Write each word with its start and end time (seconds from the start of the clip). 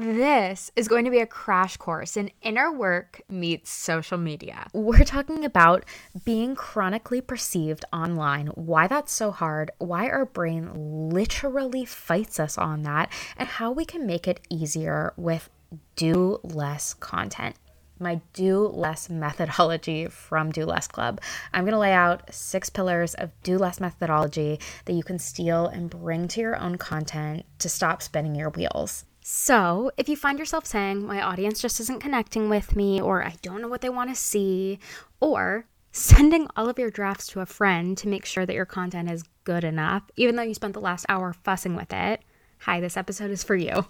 This 0.00 0.70
is 0.76 0.86
going 0.86 1.06
to 1.06 1.10
be 1.10 1.18
a 1.18 1.26
crash 1.26 1.76
course 1.76 2.16
in 2.16 2.30
inner 2.40 2.70
work 2.70 3.20
meets 3.28 3.68
social 3.68 4.16
media. 4.16 4.68
We're 4.72 5.02
talking 5.02 5.44
about 5.44 5.84
being 6.24 6.54
chronically 6.54 7.20
perceived 7.20 7.84
online, 7.92 8.46
why 8.54 8.86
that's 8.86 9.12
so 9.12 9.32
hard, 9.32 9.72
why 9.78 10.08
our 10.08 10.24
brain 10.24 11.10
literally 11.10 11.84
fights 11.84 12.38
us 12.38 12.56
on 12.56 12.84
that, 12.84 13.10
and 13.36 13.48
how 13.48 13.72
we 13.72 13.84
can 13.84 14.06
make 14.06 14.28
it 14.28 14.46
easier 14.48 15.14
with 15.16 15.50
do 15.96 16.38
less 16.44 16.94
content 16.94 17.56
my 18.00 18.20
do 18.32 18.68
less 18.68 19.10
methodology 19.10 20.06
from 20.06 20.52
Do 20.52 20.64
Less 20.64 20.86
Club. 20.86 21.20
I'm 21.52 21.64
to 21.72 21.78
lay 21.80 21.92
out 21.92 22.32
six 22.32 22.70
pillars 22.70 23.14
of 23.14 23.32
do 23.42 23.58
less 23.58 23.80
methodology 23.80 24.60
that 24.84 24.92
you 24.92 25.02
can 25.02 25.18
steal 25.18 25.66
and 25.66 25.90
bring 25.90 26.28
to 26.28 26.40
your 26.40 26.56
own 26.56 26.78
content 26.78 27.44
to 27.58 27.68
stop 27.68 28.00
spinning 28.00 28.36
your 28.36 28.50
wheels. 28.50 29.04
So, 29.30 29.90
if 29.98 30.08
you 30.08 30.16
find 30.16 30.38
yourself 30.38 30.64
saying, 30.64 31.06
my 31.06 31.20
audience 31.20 31.60
just 31.60 31.80
isn't 31.80 32.00
connecting 32.00 32.48
with 32.48 32.74
me, 32.74 32.98
or 32.98 33.22
I 33.22 33.34
don't 33.42 33.60
know 33.60 33.68
what 33.68 33.82
they 33.82 33.90
want 33.90 34.08
to 34.08 34.16
see, 34.16 34.78
or 35.20 35.66
sending 35.92 36.48
all 36.56 36.70
of 36.70 36.78
your 36.78 36.90
drafts 36.90 37.26
to 37.26 37.40
a 37.40 37.44
friend 37.44 37.98
to 37.98 38.08
make 38.08 38.24
sure 38.24 38.46
that 38.46 38.54
your 38.54 38.64
content 38.64 39.10
is 39.10 39.28
good 39.44 39.64
enough, 39.64 40.04
even 40.16 40.36
though 40.36 40.42
you 40.42 40.54
spent 40.54 40.72
the 40.72 40.80
last 40.80 41.04
hour 41.10 41.34
fussing 41.34 41.76
with 41.76 41.92
it, 41.92 42.22
hi, 42.60 42.80
this 42.80 42.96
episode 42.96 43.30
is 43.30 43.44
for 43.44 43.54
you. 43.54 43.84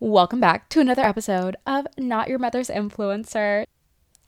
Welcome 0.00 0.40
back 0.40 0.68
to 0.70 0.80
another 0.80 1.02
episode 1.02 1.54
of 1.64 1.86
Not 1.96 2.28
Your 2.28 2.40
Mother's 2.40 2.70
Influencer. 2.70 3.66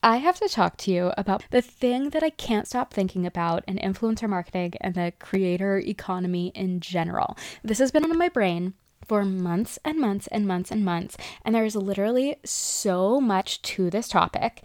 I 0.05 0.19
have 0.19 0.38
to 0.38 0.48
talk 0.48 0.77
to 0.77 0.92
you 0.92 1.12
about 1.16 1.42
the 1.50 1.62
thing 1.62 2.11
that 2.11 2.22
I 2.22 2.30
can't 2.30 2.69
stop 2.69 2.95
thinking 2.95 3.27
about 3.27 3.64
in 3.66 3.77
influencer 3.78 4.28
marketing 4.28 4.74
and 4.80 4.95
the 4.95 5.12
creator 5.19 5.78
economy 5.78 6.52
in 6.55 6.78
general. 6.78 7.36
This 7.64 7.80
has 7.80 7.91
been 7.91 8.05
on 8.05 8.16
my 8.16 8.28
brain 8.28 8.74
for 9.06 9.24
months 9.24 9.78
and 9.84 9.98
months 9.98 10.27
and 10.28 10.46
months 10.46 10.70
and 10.70 10.84
months. 10.84 11.16
And 11.45 11.55
there's 11.55 11.77
literally 11.77 12.37
so 12.45 13.20
much 13.20 13.62
to 13.62 13.91
this 13.91 14.08
topic. 14.08 14.62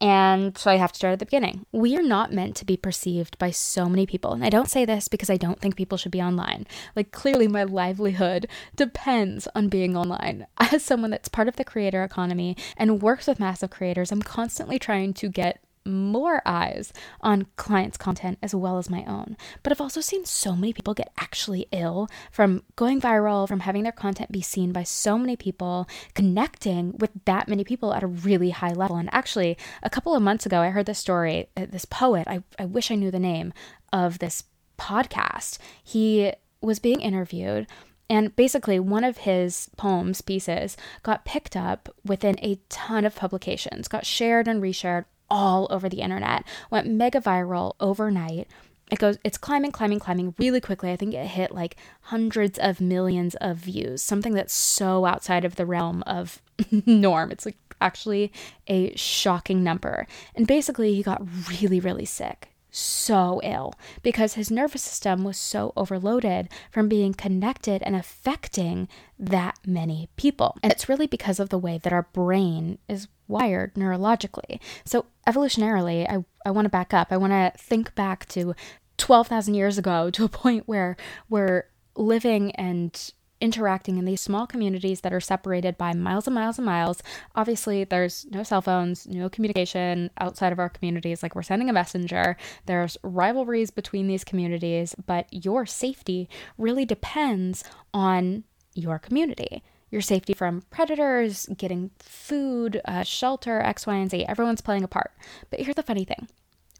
And 0.00 0.58
so 0.58 0.68
I 0.68 0.78
have 0.78 0.90
to 0.90 0.96
start 0.96 1.12
at 1.12 1.20
the 1.20 1.26
beginning. 1.26 1.64
We 1.70 1.96
are 1.96 2.02
not 2.02 2.32
meant 2.32 2.56
to 2.56 2.64
be 2.64 2.76
perceived 2.76 3.38
by 3.38 3.52
so 3.52 3.88
many 3.88 4.04
people. 4.04 4.32
And 4.32 4.44
I 4.44 4.50
don't 4.50 4.68
say 4.68 4.84
this 4.84 5.06
because 5.06 5.30
I 5.30 5.36
don't 5.36 5.60
think 5.60 5.76
people 5.76 5.96
should 5.96 6.10
be 6.10 6.20
online. 6.20 6.66
Like, 6.96 7.12
clearly, 7.12 7.46
my 7.46 7.62
livelihood 7.62 8.48
depends 8.74 9.46
on 9.54 9.68
being 9.68 9.96
online. 9.96 10.48
As 10.58 10.84
someone 10.84 11.12
that's 11.12 11.28
part 11.28 11.46
of 11.46 11.54
the 11.54 11.64
creator 11.64 12.02
economy 12.02 12.56
and 12.76 13.00
works 13.00 13.28
with 13.28 13.38
massive 13.38 13.70
creators, 13.70 14.10
I'm 14.10 14.22
constantly 14.22 14.80
trying 14.80 15.14
to 15.14 15.28
get 15.28 15.61
more 15.84 16.42
eyes 16.46 16.92
on 17.20 17.46
clients' 17.56 17.96
content 17.96 18.38
as 18.42 18.54
well 18.54 18.78
as 18.78 18.90
my 18.90 19.04
own. 19.04 19.36
But 19.62 19.72
I've 19.72 19.80
also 19.80 20.00
seen 20.00 20.24
so 20.24 20.54
many 20.54 20.72
people 20.72 20.94
get 20.94 21.12
actually 21.18 21.66
ill 21.72 22.08
from 22.30 22.62
going 22.76 23.00
viral, 23.00 23.48
from 23.48 23.60
having 23.60 23.82
their 23.82 23.92
content 23.92 24.32
be 24.32 24.42
seen 24.42 24.72
by 24.72 24.82
so 24.82 25.18
many 25.18 25.36
people, 25.36 25.88
connecting 26.14 26.96
with 26.98 27.10
that 27.24 27.48
many 27.48 27.64
people 27.64 27.94
at 27.94 28.02
a 28.02 28.06
really 28.06 28.50
high 28.50 28.72
level. 28.72 28.96
And 28.96 29.08
actually, 29.12 29.56
a 29.82 29.90
couple 29.90 30.14
of 30.14 30.22
months 30.22 30.46
ago, 30.46 30.60
I 30.60 30.70
heard 30.70 30.86
this 30.86 30.98
story. 30.98 31.48
Uh, 31.56 31.66
this 31.68 31.84
poet, 31.84 32.26
I, 32.28 32.42
I 32.58 32.64
wish 32.64 32.90
I 32.90 32.94
knew 32.94 33.10
the 33.10 33.18
name 33.18 33.52
of 33.92 34.18
this 34.18 34.44
podcast. 34.78 35.58
He 35.82 36.32
was 36.60 36.78
being 36.78 37.00
interviewed. 37.00 37.66
And 38.10 38.36
basically, 38.36 38.78
one 38.78 39.04
of 39.04 39.18
his 39.18 39.70
poems, 39.78 40.20
pieces, 40.20 40.76
got 41.02 41.24
picked 41.24 41.56
up 41.56 41.88
within 42.04 42.38
a 42.40 42.60
ton 42.68 43.06
of 43.06 43.16
publications, 43.16 43.88
got 43.88 44.04
shared 44.04 44.46
and 44.46 44.62
reshared 44.62 45.06
all 45.32 45.66
over 45.70 45.88
the 45.88 46.02
internet, 46.02 46.44
went 46.70 46.86
mega 46.86 47.18
viral 47.18 47.72
overnight. 47.80 48.46
It 48.90 48.98
goes, 48.98 49.16
it's 49.24 49.38
climbing, 49.38 49.72
climbing, 49.72 49.98
climbing 49.98 50.34
really 50.36 50.60
quickly. 50.60 50.92
I 50.92 50.96
think 50.96 51.14
it 51.14 51.26
hit 51.26 51.52
like 51.52 51.76
hundreds 52.02 52.58
of 52.58 52.82
millions 52.82 53.34
of 53.36 53.56
views, 53.56 54.02
something 54.02 54.34
that's 54.34 54.52
so 54.52 55.06
outside 55.06 55.46
of 55.46 55.56
the 55.56 55.64
realm 55.64 56.02
of 56.06 56.42
norm. 56.86 57.32
It's 57.32 57.46
like 57.46 57.56
actually 57.80 58.30
a 58.68 58.94
shocking 58.94 59.64
number. 59.64 60.06
And 60.36 60.46
basically, 60.46 60.94
he 60.94 61.02
got 61.02 61.26
really, 61.48 61.80
really 61.80 62.04
sick 62.04 62.51
so 62.72 63.40
ill 63.44 63.74
because 64.02 64.34
his 64.34 64.50
nervous 64.50 64.82
system 64.82 65.22
was 65.22 65.36
so 65.36 65.72
overloaded 65.76 66.48
from 66.70 66.88
being 66.88 67.12
connected 67.12 67.82
and 67.82 67.94
affecting 67.94 68.88
that 69.18 69.58
many 69.64 70.08
people. 70.16 70.56
And 70.62 70.72
it's 70.72 70.88
really 70.88 71.06
because 71.06 71.38
of 71.38 71.50
the 71.50 71.58
way 71.58 71.78
that 71.78 71.92
our 71.92 72.08
brain 72.12 72.78
is 72.88 73.08
wired 73.28 73.74
neurologically. 73.74 74.58
So, 74.84 75.06
evolutionarily, 75.26 76.08
I, 76.08 76.24
I 76.44 76.50
want 76.50 76.64
to 76.64 76.70
back 76.70 76.92
up. 76.92 77.08
I 77.10 77.16
want 77.16 77.32
to 77.32 77.52
think 77.56 77.94
back 77.94 78.26
to 78.30 78.54
12,000 78.96 79.54
years 79.54 79.78
ago 79.78 80.10
to 80.10 80.24
a 80.24 80.28
point 80.28 80.66
where 80.66 80.96
we're 81.28 81.66
living 81.94 82.52
and 82.52 83.12
interacting 83.42 83.98
in 83.98 84.04
these 84.04 84.20
small 84.20 84.46
communities 84.46 85.00
that 85.02 85.12
are 85.12 85.20
separated 85.20 85.76
by 85.76 85.92
miles 85.92 86.26
and 86.26 86.34
miles 86.34 86.58
and 86.58 86.64
miles. 86.64 87.02
Obviously, 87.34 87.84
there's 87.84 88.24
no 88.30 88.44
cell 88.44 88.62
phones, 88.62 89.06
no 89.08 89.28
communication 89.28 90.10
outside 90.18 90.52
of 90.52 90.60
our 90.60 90.68
communities. 90.68 91.22
Like 91.22 91.34
we're 91.34 91.42
sending 91.42 91.68
a 91.68 91.72
messenger. 91.72 92.36
There's 92.66 92.96
rivalries 93.02 93.70
between 93.70 94.06
these 94.06 94.24
communities, 94.24 94.94
but 95.06 95.26
your 95.30 95.66
safety 95.66 96.28
really 96.56 96.84
depends 96.84 97.64
on 97.92 98.44
your 98.74 98.98
community 98.98 99.62
your 99.90 100.00
safety 100.00 100.32
from 100.32 100.62
predators, 100.70 101.46
getting 101.54 101.90
food, 101.98 102.80
uh, 102.86 103.02
shelter, 103.02 103.60
X, 103.60 103.86
Y, 103.86 103.94
and 103.94 104.10
Z. 104.10 104.24
Everyone's 104.24 104.62
playing 104.62 104.84
a 104.84 104.88
part. 104.88 105.12
But 105.50 105.60
here's 105.60 105.76
the 105.76 105.82
funny 105.82 106.06
thing 106.06 106.28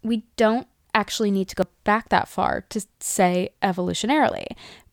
we 0.01 0.25
don't 0.35 0.67
actually 0.93 1.31
need 1.31 1.47
to 1.49 1.55
go 1.55 1.65
back 1.83 2.09
that 2.09 2.27
far 2.27 2.61
to 2.69 2.85
say 2.99 3.49
evolutionarily. 3.61 4.47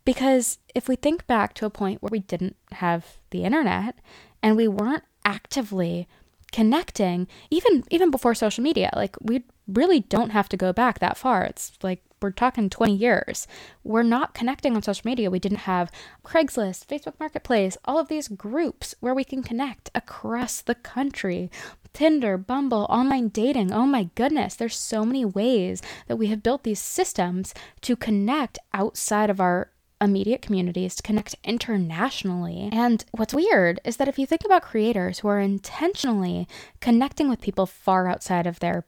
Because 0.04 0.58
if 0.74 0.88
we 0.88 0.96
think 0.96 1.26
back 1.26 1.54
to 1.54 1.66
a 1.66 1.70
point 1.70 2.02
where 2.02 2.10
we 2.10 2.20
didn't 2.20 2.56
have 2.72 3.18
the 3.30 3.44
internet 3.44 3.96
and 4.42 4.56
we 4.56 4.68
weren't 4.68 5.04
actively 5.24 6.08
connecting, 6.52 7.28
even 7.50 7.84
even 7.90 8.10
before 8.10 8.34
social 8.34 8.64
media, 8.64 8.90
like 8.94 9.16
we 9.20 9.44
really 9.68 10.00
don't 10.00 10.30
have 10.30 10.48
to 10.48 10.56
go 10.56 10.72
back 10.72 10.98
that 10.98 11.16
far. 11.16 11.44
It's 11.44 11.72
like 11.82 12.02
we're 12.20 12.30
talking 12.30 12.68
20 12.68 12.94
years. 12.94 13.46
We're 13.82 14.02
not 14.02 14.34
connecting 14.34 14.76
on 14.76 14.82
social 14.82 15.08
media. 15.08 15.30
We 15.30 15.38
didn't 15.38 15.58
have 15.58 15.90
Craigslist, 16.24 16.86
Facebook 16.86 17.14
Marketplace, 17.18 17.78
all 17.84 17.98
of 17.98 18.08
these 18.08 18.28
groups 18.28 18.94
where 19.00 19.14
we 19.14 19.24
can 19.24 19.42
connect 19.42 19.90
across 19.94 20.60
the 20.60 20.74
country. 20.74 21.50
Tinder, 21.92 22.36
Bumble, 22.36 22.86
online 22.90 23.28
dating. 23.28 23.72
Oh 23.72 23.86
my 23.86 24.10
goodness, 24.14 24.54
there's 24.54 24.76
so 24.76 25.04
many 25.04 25.24
ways 25.24 25.82
that 26.08 26.16
we 26.16 26.28
have 26.28 26.42
built 26.42 26.62
these 26.62 26.80
systems 26.80 27.54
to 27.80 27.96
connect 27.96 28.58
outside 28.74 29.30
of 29.30 29.40
our 29.40 29.70
immediate 30.00 30.42
communities 30.42 30.94
to 30.96 31.02
connect 31.02 31.36
internationally. 31.44 32.70
And 32.72 33.04
what's 33.12 33.34
weird 33.34 33.80
is 33.84 33.96
that 33.98 34.08
if 34.08 34.18
you 34.18 34.26
think 34.26 34.44
about 34.44 34.62
creators 34.62 35.20
who 35.20 35.28
are 35.28 35.40
intentionally 35.40 36.48
connecting 36.80 37.28
with 37.28 37.40
people 37.40 37.66
far 37.66 38.08
outside 38.08 38.46
of 38.46 38.60
their 38.60 38.84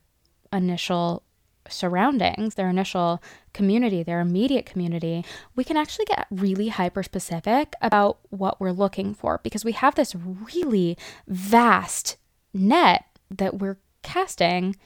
initial 0.53 1.23
surroundings, 1.69 2.55
their 2.55 2.69
initial 2.69 3.23
community, 3.53 4.03
their 4.03 4.21
immediate 4.21 4.67
community, 4.67 5.25
we 5.55 5.65
can 5.65 5.77
actually 5.77 6.07
get 6.07 6.27
really 6.31 6.69
hyper 6.69 7.03
specific 7.03 7.75
about 7.81 8.19
what 8.31 8.61
we're 8.61 8.73
looking 8.73 9.15
for 9.15 9.41
because 9.43 9.65
we 9.65 9.73
have 9.73 9.95
this 9.95 10.15
really 10.15 10.97
vast 11.29 12.17
net 12.53 13.05
that 13.31 13.59
we're 13.59 13.79
casting 14.03 14.77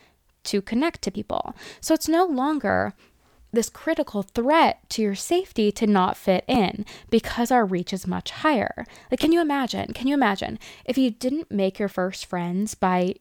to 0.44 0.62
connect 0.62 1.02
to 1.02 1.10
people. 1.10 1.54
So 1.80 1.94
it's 1.94 2.08
no 2.08 2.24
longer 2.24 2.94
this 3.56 3.68
critical 3.70 4.22
threat 4.22 4.88
to 4.90 5.02
your 5.02 5.14
safety 5.16 5.72
to 5.72 5.86
not 5.86 6.16
fit 6.16 6.44
in 6.46 6.84
because 7.10 7.50
our 7.50 7.66
reach 7.66 7.92
is 7.92 8.06
much 8.06 8.30
higher. 8.30 8.86
Like, 9.10 9.18
can 9.18 9.32
you 9.32 9.40
imagine? 9.40 9.92
Can 9.94 10.06
you 10.06 10.14
imagine 10.14 10.58
if 10.84 10.96
you 10.96 11.10
didn't 11.10 11.50
make 11.50 11.78
your 11.78 11.88
first 11.88 12.26
friends 12.26 12.74
by 12.74 13.16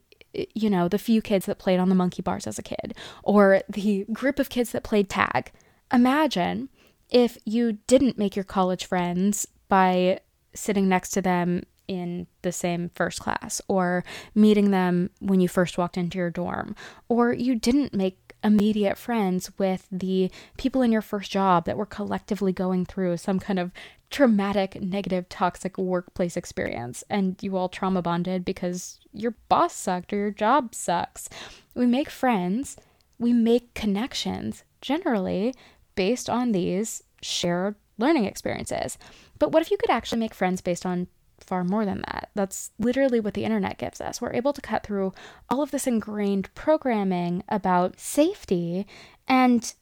you 0.53 0.69
know, 0.69 0.89
the 0.89 0.99
few 0.99 1.21
kids 1.21 1.45
that 1.45 1.59
played 1.59 1.79
on 1.79 1.87
the 1.87 1.95
monkey 1.95 2.21
bars 2.21 2.45
as 2.45 2.59
a 2.59 2.63
kid, 2.63 2.93
or 3.23 3.61
the 3.69 4.05
group 4.11 4.37
of 4.37 4.49
kids 4.49 4.73
that 4.73 4.83
played 4.83 5.09
tag. 5.09 5.49
Imagine 5.93 6.67
if 7.09 7.37
you 7.45 7.77
didn't 7.87 8.17
make 8.17 8.35
your 8.35 8.43
college 8.43 8.85
friends 8.85 9.47
by 9.69 10.19
sitting 10.53 10.89
next 10.89 11.11
to 11.11 11.21
them 11.21 11.63
in 11.87 12.27
the 12.41 12.51
same 12.51 12.89
first 12.95 13.19
class, 13.21 13.61
or 13.67 14.03
meeting 14.33 14.71
them 14.71 15.09
when 15.19 15.39
you 15.39 15.47
first 15.47 15.77
walked 15.77 15.97
into 15.97 16.17
your 16.17 16.31
dorm, 16.31 16.75
or 17.07 17.31
you 17.31 17.55
didn't 17.55 17.93
make 17.93 18.24
immediate 18.45 18.97
friends 18.97 19.51
with 19.57 19.87
the 19.91 20.31
people 20.55 20.83
in 20.83 20.91
your 20.91 21.01
first 21.01 21.31
job 21.31 21.65
that 21.65 21.77
were 21.77 21.85
collectively 21.85 22.53
going 22.53 22.85
through 22.85 23.17
some 23.17 23.39
kind 23.39 23.57
of 23.57 23.71
traumatic, 24.11 24.79
negative, 24.79 25.27
toxic 25.27 25.77
workplace 25.79 26.37
experience 26.37 27.03
and 27.09 27.35
you 27.41 27.57
all 27.57 27.67
trauma 27.67 28.03
bonded 28.03 28.45
because 28.45 28.99
your 29.11 29.33
boss 29.49 29.73
sucked 29.73 30.13
or 30.13 30.17
your 30.17 30.31
job 30.31 30.75
sucks. 30.75 31.27
We 31.73 31.87
make 31.87 32.09
friends, 32.09 32.77
we 33.17 33.33
make 33.33 33.73
connections 33.73 34.63
generally 34.79 35.55
based 35.95 36.29
on 36.29 36.51
these 36.51 37.01
shared 37.21 37.75
learning 37.97 38.25
experiences. 38.25 38.99
But 39.39 39.51
what 39.51 39.63
if 39.63 39.71
you 39.71 39.77
could 39.77 39.89
actually 39.89 40.19
make 40.19 40.35
friends 40.35 40.61
based 40.61 40.85
on 40.85 41.07
far 41.39 41.63
more 41.63 41.85
than 41.85 41.99
that. 41.99 42.29
That's 42.35 42.71
literally 42.79 43.19
what 43.19 43.33
the 43.33 43.43
internet 43.43 43.77
gives 43.77 44.01
us. 44.01 44.21
We're 44.21 44.33
able 44.33 44.53
to 44.53 44.61
cut 44.61 44.83
through 44.85 45.13
all 45.49 45.61
of 45.61 45.71
this 45.71 45.87
ingrained 45.87 46.53
programming 46.55 47.43
about 47.49 47.99
safety 47.99 48.87
and 49.27 49.73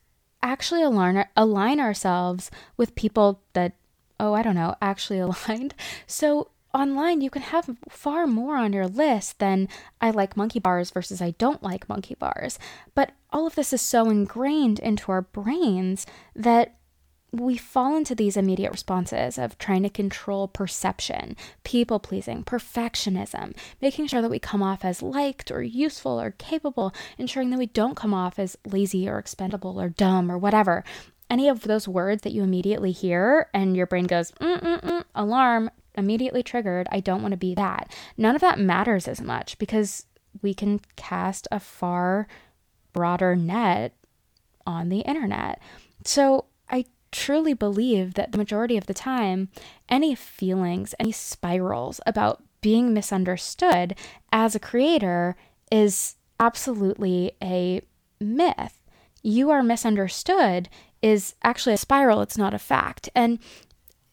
actually 0.41 0.83
align, 0.83 1.25
align 1.37 1.79
ourselves 1.79 2.51
with 2.77 2.95
people 2.95 3.41
that 3.53 3.73
oh, 4.19 4.33
I 4.33 4.41
don't 4.41 4.55
know, 4.55 4.75
actually 4.81 5.19
aligned. 5.19 5.73
So 6.07 6.49
online 6.73 7.21
you 7.21 7.29
can 7.29 7.43
have 7.43 7.69
far 7.87 8.25
more 8.25 8.55
on 8.55 8.73
your 8.73 8.87
list 8.87 9.37
than 9.37 9.69
I 10.01 10.09
like 10.09 10.35
monkey 10.35 10.59
bars 10.59 10.89
versus 10.89 11.21
I 11.21 11.31
don't 11.31 11.61
like 11.61 11.89
monkey 11.89 12.15
bars. 12.15 12.57
But 12.95 13.11
all 13.31 13.45
of 13.45 13.55
this 13.55 13.73
is 13.73 13.81
so 13.81 14.09
ingrained 14.09 14.79
into 14.79 15.11
our 15.11 15.21
brains 15.21 16.05
that 16.35 16.75
we 17.33 17.57
fall 17.57 17.97
into 17.97 18.13
these 18.13 18.37
immediate 18.37 18.71
responses 18.71 19.39
of 19.39 19.57
trying 19.57 19.81
to 19.81 19.89
control 19.89 20.47
perception, 20.47 21.35
people 21.63 21.99
pleasing, 21.99 22.43
perfectionism, 22.43 23.55
making 23.81 24.05
sure 24.05 24.21
that 24.21 24.29
we 24.29 24.37
come 24.37 24.61
off 24.61 24.85
as 24.85 25.01
liked 25.01 25.49
or 25.49 25.63
useful 25.63 26.21
or 26.21 26.31
capable, 26.31 26.93
ensuring 27.17 27.49
that 27.49 27.57
we 27.57 27.65
don't 27.65 27.97
come 27.97 28.13
off 28.13 28.37
as 28.37 28.55
lazy 28.67 29.09
or 29.09 29.17
expendable 29.17 29.81
or 29.81 29.89
dumb 29.89 30.31
or 30.31 30.37
whatever. 30.37 30.83
Any 31.27 31.49
of 31.49 31.61
those 31.61 31.87
words 31.87 32.21
that 32.21 32.33
you 32.33 32.43
immediately 32.43 32.91
hear 32.91 33.49
and 33.51 33.75
your 33.75 33.87
brain 33.87 34.05
goes, 34.05 34.31
Mm-mm-mm, 34.33 35.03
alarm, 35.15 35.71
immediately 35.95 36.43
triggered, 36.43 36.87
I 36.91 36.99
don't 36.99 37.23
want 37.23 37.31
to 37.31 37.37
be 37.37 37.55
that. 37.55 37.91
None 38.15 38.35
of 38.35 38.41
that 38.41 38.59
matters 38.59 39.07
as 39.07 39.19
much 39.19 39.57
because 39.57 40.05
we 40.43 40.53
can 40.53 40.81
cast 40.95 41.47
a 41.51 41.59
far 41.59 42.27
broader 42.91 43.35
net 43.35 43.95
on 44.67 44.89
the 44.89 44.99
internet. 44.99 45.59
So 46.05 46.45
truly 47.13 47.53
believe 47.53 48.15
that 48.15 48.31
the 48.33 48.37
majority 48.37 48.75
of 48.75 48.87
the 48.87 48.93
time, 48.93 49.49
any 49.87 50.15
feelings, 50.15 50.93
any 50.99 51.13
spirals 51.13 52.01
about 52.05 52.43
being 52.61 52.93
misunderstood 52.93 53.95
as 54.31 54.55
a 54.55 54.59
creator 54.59 55.35
is 55.71 56.15
absolutely 56.39 57.31
a 57.41 57.81
myth. 58.19 58.79
You 59.21 59.49
are 59.51 59.63
misunderstood 59.63 60.67
is 61.01 61.35
actually 61.43 61.73
a 61.73 61.77
spiral, 61.77 62.21
it's 62.21 62.37
not 62.37 62.53
a 62.53 62.59
fact. 62.59 63.09
And 63.13 63.39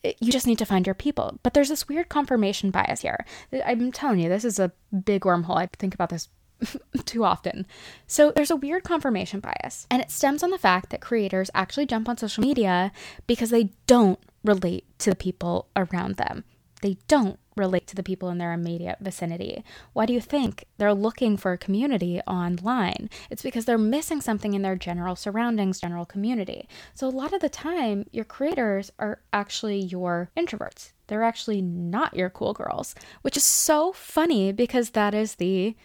you 0.03 0.33
just 0.33 0.47
need 0.47 0.59
to 0.59 0.67
find 0.67 0.87
your 0.87 0.95
people. 0.95 1.39
But 1.43 1.55
there's 1.55 1.69
this 1.69 1.89
weird 1.89 2.09
confirmation 2.09 2.71
bias 2.71 3.03
here. 3.03 3.25
I'm 3.65 3.93
telling 3.93 4.19
you, 4.19 4.29
this 4.29 4.45
is 4.45 4.59
a 4.59 4.73
big 5.05 5.23
wormhole. 5.23 5.57
I 5.57 5.67
think 5.79 5.95
about 5.95 6.09
this 6.11 6.29
too 7.05 7.25
often. 7.25 7.67
So 8.07 8.33
there's 8.33 8.51
a 8.51 8.57
weird 8.57 8.85
confirmation 8.85 9.41
bias, 9.41 9.87
and 9.91 10.03
it 10.03 10.11
stems 10.11 10.43
on 10.43 10.51
the 10.51 10.59
fact 10.59 10.91
that 10.91 11.01
creators 11.01 11.51
actually 11.55 11.87
jump 11.87 12.09
on 12.09 12.17
social 12.17 12.43
media 12.43 12.93
because 13.27 13.51
they 13.51 13.71
don't 13.87 14.19
relate 14.45 14.87
to 15.01 15.11
the 15.11 15.17
people 15.17 15.69
around 15.77 16.17
them. 16.17 16.45
They 16.83 16.97
don't 17.09 17.39
relate 17.57 17.87
to 17.89 17.95
the 17.95 18.03
people 18.03 18.31
in 18.31 18.39
their 18.39 18.53
immediate 18.53 18.99
vicinity. 19.01 19.63
Why 19.93 20.07
do 20.07 20.15
you 20.15 20.21
think 20.21 20.65
they're 20.79 20.95
looking 20.95 21.37
for 21.37 21.53
a 21.53 21.59
community 21.59 22.21
online? 22.27 23.11
It's 23.29 23.43
because 23.43 23.67
they're 23.67 23.77
missing 23.77 24.21
something 24.21 24.55
in 24.55 24.63
their 24.63 24.77
general 24.77 25.15
surroundings, 25.15 25.81
general 25.81 26.07
community. 26.07 26.69
So 26.95 27.07
a 27.07 27.11
lot 27.11 27.35
of 27.35 27.41
the 27.41 27.51
time, 27.51 28.07
your 28.13 28.25
creators 28.25 28.91
are 28.99 29.21
actually 29.33 29.79
your 29.79 30.31
introverts. 30.37 30.93
They're 31.09 31.23
actually 31.23 31.61
not 31.61 32.17
your 32.17 32.31
cool 32.31 32.55
girls, 32.55 32.95
which 33.23 33.37
is 33.37 33.45
so 33.45 33.93
funny 33.93 34.53
because 34.53 34.91
that 34.91 35.15
is 35.15 35.35
the 35.35 35.77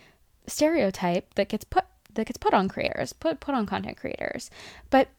stereotype 0.47 1.33
that 1.35 1.49
gets 1.49 1.63
put 1.63 1.85
that 2.13 2.27
gets 2.27 2.37
put 2.37 2.53
on 2.53 2.69
creators, 2.69 3.13
put 3.13 3.39
put 3.39 3.55
on 3.55 3.65
content 3.65 3.97
creators. 3.97 4.49
But 4.89 5.09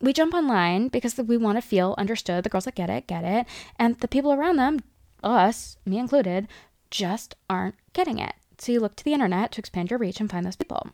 we 0.00 0.12
jump 0.12 0.34
online 0.34 0.88
because 0.88 1.16
we 1.16 1.36
want 1.36 1.56
to 1.56 1.62
feel 1.62 1.94
understood. 1.98 2.44
The 2.44 2.50
girls 2.50 2.64
that 2.64 2.74
get 2.74 2.90
it, 2.90 3.06
get 3.06 3.24
it. 3.24 3.46
And 3.78 3.98
the 4.00 4.08
people 4.08 4.32
around 4.32 4.56
them, 4.56 4.80
us, 5.22 5.76
me 5.86 5.98
included, 5.98 6.48
just 6.90 7.34
aren't 7.48 7.76
getting 7.92 8.18
it. 8.18 8.34
So 8.58 8.72
you 8.72 8.80
look 8.80 8.96
to 8.96 9.04
the 9.04 9.12
internet 9.12 9.52
to 9.52 9.60
expand 9.60 9.90
your 9.90 9.98
reach 9.98 10.20
and 10.20 10.30
find 10.30 10.44
those 10.44 10.56
people. 10.56 10.90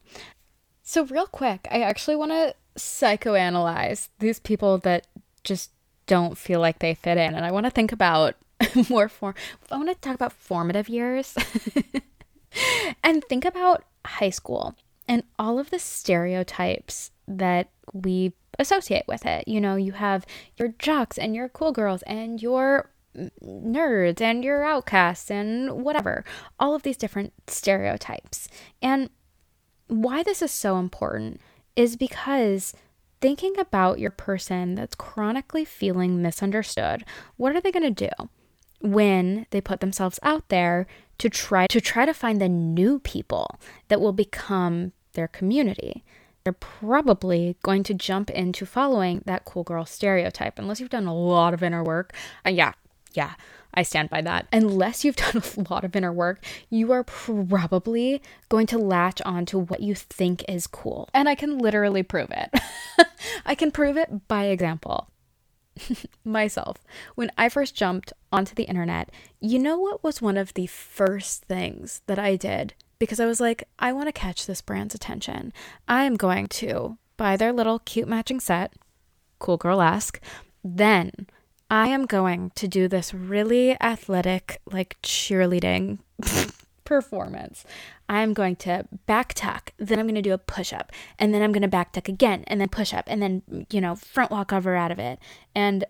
So, 0.83 1.05
real 1.05 1.27
quick, 1.27 1.69
I 1.71 1.81
actually 1.83 2.17
want 2.17 2.33
to 2.33 2.55
psychoanalyze 2.77 4.09
these 4.19 4.41
people 4.41 4.79
that 4.79 5.07
just 5.45 5.71
don't 6.07 6.37
feel 6.37 6.61
like 6.61 6.81
they 6.81 6.95
fit 6.95 7.19
in. 7.19 7.35
And 7.35 7.45
I 7.45 7.53
want 7.53 7.67
to 7.67 7.71
think 7.71 7.93
about 7.93 8.35
more 8.89 9.09
form. 9.09 9.35
I 9.71 9.77
want 9.77 9.89
to 9.89 9.95
talk 9.95 10.15
about 10.15 10.33
formative 10.33 10.89
years. 10.89 11.35
and 13.03 13.25
think 13.25 13.45
about 13.45 13.85
high 14.05 14.31
school 14.31 14.75
and 15.09 15.23
all 15.39 15.59
of 15.59 15.71
the 15.71 15.79
stereotypes 15.79 17.11
that 17.27 17.71
we 17.93 18.33
associate 18.59 19.05
with 19.07 19.27
it. 19.27 19.47
You 19.49 19.61
know, 19.61 19.77
you 19.77 19.93
have 19.93 20.27
your 20.57 20.75
jocks 20.79 21.19
and 21.19 21.35
your 21.35 21.49
cool 21.49 21.73
girls 21.73 22.03
and 22.03 22.41
your 22.43 22.91
nerds 23.45 24.21
and 24.21 24.43
your 24.45 24.65
outcasts 24.65 25.31
and 25.31 25.85
whatever. 25.85 26.25
All 26.59 26.75
of 26.75 26.83
these 26.83 26.97
different 26.97 27.33
stereotypes. 27.47 28.49
And 28.81 29.11
why 29.89 30.23
this 30.23 30.43
is 30.43 30.51
so 30.51 30.79
important 30.79 31.41
is 31.77 31.97
because 31.97 32.75
thinking 33.21 33.59
about 33.59 33.99
your 33.99 34.11
person 34.11 34.75
that's 34.75 34.95
chronically 34.95 35.65
feeling 35.65 36.23
misunderstood, 36.23 37.05
what 37.37 37.55
are 37.55 37.61
they 37.61 37.73
going 37.73 37.95
to 37.95 38.09
do 38.09 38.29
when 38.83 39.47
they 39.51 39.61
put 39.61 39.81
themselves 39.81 40.19
out 40.23 40.49
there 40.49 40.87
to 41.19 41.29
try 41.29 41.67
to 41.69 41.81
try 41.81 42.05
to 42.05 42.15
find 42.15 42.41
the 42.41 42.49
new 42.49 42.99
people 42.99 43.59
that 43.89 44.01
will 44.01 44.13
become 44.13 44.93
their 45.15 45.29
community. 45.29 46.05
They're 46.45 46.53
probably 46.53 47.57
going 47.63 47.85
to 47.85 47.95
jump 47.95 48.29
into 48.31 48.67
following 48.67 49.23
that 49.27 49.45
cool 49.45 49.63
girl 49.63 49.85
stereotype 49.85 50.59
unless 50.59 50.81
you've 50.81 50.91
done 50.91 51.07
a 51.07 51.15
lot 51.15 51.55
of 51.55 51.63
inner 51.63 51.85
work. 51.85 52.13
Uh, 52.45 52.51
yeah, 52.51 52.73
yeah, 53.13 53.35
I 53.75 53.83
stand 53.83 54.11
by 54.11 54.23
that. 54.23 54.49
Unless 54.53 55.05
you've 55.05 55.17
done 55.33 55.43
a 55.57 55.71
lot 55.71 55.85
of 55.85 55.95
inner 55.95 56.13
work, 56.13 56.45
you 56.69 56.93
are 56.93 57.05
probably 57.05 58.21
going 58.49 58.67
to 58.69 58.79
latch 58.79 59.23
on 59.23 59.47
to 59.47 59.59
what 59.59 59.81
you 59.81 59.95
think 59.95 60.45
is 60.49 60.67
cool. 60.67 61.09
And 61.15 61.29
I 61.29 61.35
can 61.35 61.59
literally 61.59 62.03
prove 62.03 62.31
it. 62.31 62.51
I 63.47 63.55
can 63.55 63.71
prove 63.71 63.97
it 63.97 64.27
by 64.29 64.47
example. 64.47 65.09
myself, 66.25 66.79
when 67.15 67.31
I 67.37 67.49
first 67.49 67.75
jumped 67.75 68.13
onto 68.33 68.55
the 68.55 68.65
internet, 68.65 69.11
you 69.41 69.59
know 69.59 69.79
what 69.79 70.03
was 70.03 70.23
one 70.23 70.37
of 70.37 70.55
the 70.55 70.67
first 70.67 71.45
things 71.45 72.03
that 72.07 72.19
I 72.19 72.37
did? 72.37 72.75
Because 72.99 73.21
I 73.21 73.27
was 73.27 73.41
like, 73.41 73.65
I 73.79 73.93
want 73.93 74.09
to 74.09 74.13
catch 74.13 74.47
this 74.47 74.61
brand's 74.61 74.95
attention. 74.95 75.53
I 75.89 76.05
am 76.05 76.15
going 76.15 76.47
to 76.49 76.99
buy 77.17 77.37
their 77.37 77.53
little 77.53 77.81
cute 77.81 78.09
matching 78.09 78.41
set, 78.41 78.75
cool 79.39 79.57
girl 79.57 79.83
esque. 79.83 80.21
Then 80.63 81.27
I 81.71 81.89
am 81.89 82.07
going 82.07 82.53
to 82.57 82.69
do 82.69 82.87
this 82.87 83.15
really 83.15 83.81
athletic, 83.81 84.61
like 84.71 84.97
cheerleading 85.03 85.99
performance. 86.93 87.65
I'm 88.07 88.35
going 88.35 88.57
to 88.57 88.87
back 89.07 89.33
tuck, 89.33 89.73
then 89.79 89.99
I'm 89.99 90.05
going 90.05 90.15
to 90.17 90.21
do 90.21 90.35
a 90.35 90.39
push 90.39 90.75
up, 90.75 90.93
and 91.19 91.33
then 91.33 91.41
I'm 91.41 91.53
going 91.53 91.63
to 91.63 91.69
back 91.69 91.93
tuck 91.93 92.07
again, 92.07 92.45
and 92.49 92.61
then 92.61 92.69
push 92.69 92.93
up, 92.93 93.05
and 93.07 93.23
then, 93.23 93.67
you 93.71 93.81
know, 93.81 93.95
front 93.95 94.31
walk 94.31 94.53
over 94.53 94.77
out 94.77 94.93
of 94.93 94.99
it. 94.99 95.19
And 95.55 95.87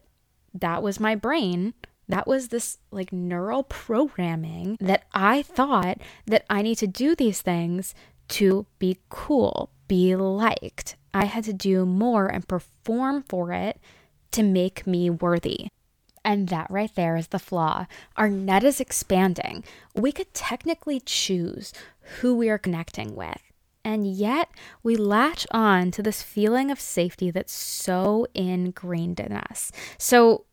that 0.54 0.80
was 0.80 1.00
my 1.00 1.16
brain. 1.16 1.74
That 2.08 2.28
was 2.28 2.48
this 2.48 2.78
like 2.92 3.12
neural 3.12 3.64
programming 3.64 4.76
that 4.80 5.04
I 5.12 5.42
thought 5.42 5.98
that 6.26 6.44
I 6.48 6.62
need 6.62 6.78
to 6.78 6.86
do 6.86 7.16
these 7.16 7.42
things 7.42 7.94
to 8.28 8.66
be 8.78 8.98
cool, 9.08 9.70
be 9.88 10.14
liked. 10.14 10.94
I 11.12 11.24
had 11.24 11.42
to 11.44 11.52
do 11.52 11.84
more 11.84 12.26
and 12.28 12.46
perform 12.46 13.24
for 13.28 13.52
it 13.52 13.80
to 14.32 14.42
make 14.44 14.86
me 14.86 15.10
worthy. 15.10 15.66
And 16.24 16.48
that 16.48 16.70
right 16.70 16.94
there 16.94 17.16
is 17.16 17.28
the 17.28 17.38
flaw. 17.38 17.86
Our 18.16 18.28
net 18.28 18.62
is 18.64 18.80
expanding. 18.80 19.64
We 19.94 20.12
could 20.12 20.32
technically 20.34 21.00
choose 21.00 21.72
who 22.20 22.36
we 22.36 22.48
are 22.48 22.58
connecting 22.58 23.16
with. 23.16 23.40
And 23.84 24.06
yet, 24.06 24.48
we 24.84 24.94
latch 24.94 25.46
on 25.50 25.90
to 25.92 26.02
this 26.02 26.22
feeling 26.22 26.70
of 26.70 26.78
safety 26.78 27.32
that's 27.32 27.52
so 27.52 28.26
ingrained 28.32 29.18
in 29.18 29.32
us. 29.32 29.72
So, 29.98 30.44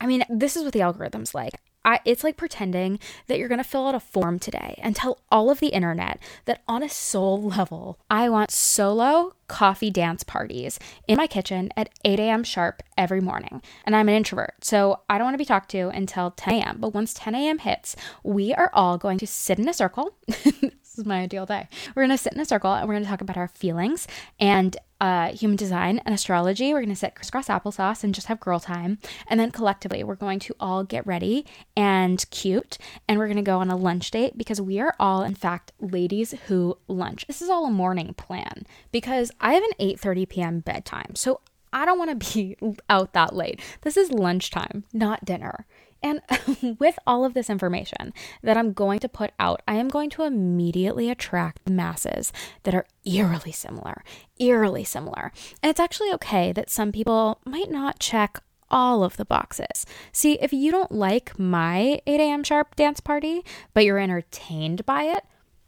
I 0.00 0.06
mean, 0.06 0.22
this 0.28 0.56
is 0.56 0.62
what 0.62 0.72
the 0.72 0.82
algorithm's 0.82 1.34
like. 1.34 1.54
I, 1.88 2.00
it's 2.04 2.22
like 2.22 2.36
pretending 2.36 2.98
that 3.28 3.38
you're 3.38 3.48
going 3.48 3.56
to 3.56 3.64
fill 3.64 3.88
out 3.88 3.94
a 3.94 4.00
form 4.00 4.38
today 4.38 4.78
and 4.82 4.94
tell 4.94 5.22
all 5.32 5.50
of 5.50 5.58
the 5.58 5.68
internet 5.68 6.20
that 6.44 6.62
on 6.68 6.82
a 6.82 6.88
soul 6.90 7.42
level, 7.42 7.98
I 8.10 8.28
want 8.28 8.50
solo 8.50 9.32
coffee 9.48 9.90
dance 9.90 10.22
parties 10.22 10.78
in 11.06 11.16
my 11.16 11.26
kitchen 11.26 11.70
at 11.78 11.88
8 12.04 12.20
a.m. 12.20 12.44
sharp 12.44 12.82
every 12.98 13.22
morning. 13.22 13.62
And 13.86 13.96
I'm 13.96 14.10
an 14.10 14.16
introvert, 14.16 14.56
so 14.60 15.00
I 15.08 15.16
don't 15.16 15.28
want 15.28 15.34
to 15.34 15.38
be 15.38 15.46
talked 15.46 15.70
to 15.70 15.88
until 15.88 16.32
10 16.32 16.56
a.m. 16.56 16.76
But 16.78 16.92
once 16.92 17.14
10 17.14 17.34
a.m. 17.34 17.56
hits, 17.56 17.96
we 18.22 18.52
are 18.52 18.70
all 18.74 18.98
going 18.98 19.16
to 19.16 19.26
sit 19.26 19.58
in 19.58 19.66
a 19.66 19.72
circle. 19.72 20.14
this 20.26 20.98
is 20.98 21.06
my 21.06 21.22
ideal 21.22 21.46
day. 21.46 21.68
We're 21.94 22.02
going 22.02 22.10
to 22.10 22.22
sit 22.22 22.34
in 22.34 22.40
a 22.40 22.44
circle 22.44 22.74
and 22.74 22.86
we're 22.86 22.96
going 22.96 23.04
to 23.04 23.10
talk 23.10 23.22
about 23.22 23.38
our 23.38 23.48
feelings 23.48 24.06
and 24.38 24.76
uh, 25.00 25.32
human 25.32 25.56
design 25.56 26.00
and 26.04 26.14
astrology. 26.14 26.72
We're 26.72 26.80
going 26.80 26.88
to 26.88 26.96
sit 26.96 27.14
crisscross 27.14 27.48
applesauce 27.48 28.02
and 28.04 28.14
just 28.14 28.26
have 28.26 28.40
girl 28.40 28.60
time. 28.60 28.98
And 29.28 29.38
then 29.38 29.50
collectively, 29.50 30.02
we're 30.02 30.14
going 30.14 30.38
to 30.40 30.54
all 30.58 30.84
get 30.84 31.06
ready 31.06 31.46
and 31.76 32.24
cute. 32.30 32.78
And 33.06 33.18
we're 33.18 33.26
going 33.26 33.36
to 33.36 33.42
go 33.42 33.58
on 33.58 33.70
a 33.70 33.76
lunch 33.76 34.10
date 34.10 34.36
because 34.36 34.60
we 34.60 34.80
are 34.80 34.94
all, 34.98 35.22
in 35.22 35.34
fact, 35.34 35.72
ladies 35.80 36.32
who 36.46 36.78
lunch. 36.88 37.26
This 37.26 37.42
is 37.42 37.48
all 37.48 37.66
a 37.66 37.70
morning 37.70 38.14
plan 38.14 38.64
because 38.92 39.30
I 39.40 39.54
have 39.54 39.62
an 39.62 39.72
8:30 39.80 40.28
p.m. 40.28 40.60
bedtime. 40.60 41.14
So 41.14 41.40
I 41.72 41.84
don't 41.84 41.98
want 41.98 42.18
to 42.18 42.34
be 42.34 42.56
out 42.90 43.12
that 43.12 43.34
late. 43.34 43.60
This 43.82 43.96
is 43.96 44.10
lunchtime, 44.10 44.84
not 44.92 45.24
dinner. 45.24 45.66
And 46.02 46.20
with 46.78 46.98
all 47.06 47.24
of 47.24 47.34
this 47.34 47.50
information 47.50 48.12
that 48.42 48.56
I'm 48.56 48.72
going 48.72 48.98
to 49.00 49.08
put 49.08 49.32
out, 49.38 49.62
I 49.66 49.74
am 49.74 49.88
going 49.88 50.10
to 50.10 50.22
immediately 50.22 51.10
attract 51.10 51.68
masses 51.68 52.32
that 52.62 52.74
are 52.74 52.86
eerily 53.04 53.52
similar, 53.52 54.04
eerily 54.38 54.84
similar. 54.84 55.32
And 55.62 55.70
it's 55.70 55.80
actually 55.80 56.12
okay 56.14 56.52
that 56.52 56.70
some 56.70 56.92
people 56.92 57.40
might 57.44 57.70
not 57.70 57.98
check 57.98 58.40
all 58.70 59.02
of 59.02 59.16
the 59.16 59.24
boxes. 59.24 59.86
See, 60.12 60.38
if 60.40 60.52
you 60.52 60.70
don't 60.70 60.92
like 60.92 61.38
my 61.38 62.00
8 62.06 62.20
a.m. 62.20 62.44
sharp 62.44 62.76
dance 62.76 63.00
party, 63.00 63.44
but 63.74 63.84
you're 63.84 63.98
entertained 63.98 64.84
by 64.84 65.04
it, 65.04 65.24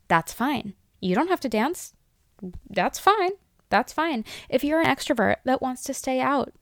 that's 0.08 0.32
fine. 0.32 0.74
You 1.00 1.14
don't 1.14 1.28
have 1.28 1.40
to 1.40 1.48
dance. 1.48 1.94
That's 2.68 2.98
fine. 2.98 3.32
That's 3.70 3.92
fine. 3.92 4.24
If 4.48 4.64
you're 4.64 4.80
an 4.80 4.86
extrovert 4.86 5.36
that 5.44 5.62
wants 5.62 5.82
to 5.84 5.94
stay 5.94 6.20
out 6.20 6.52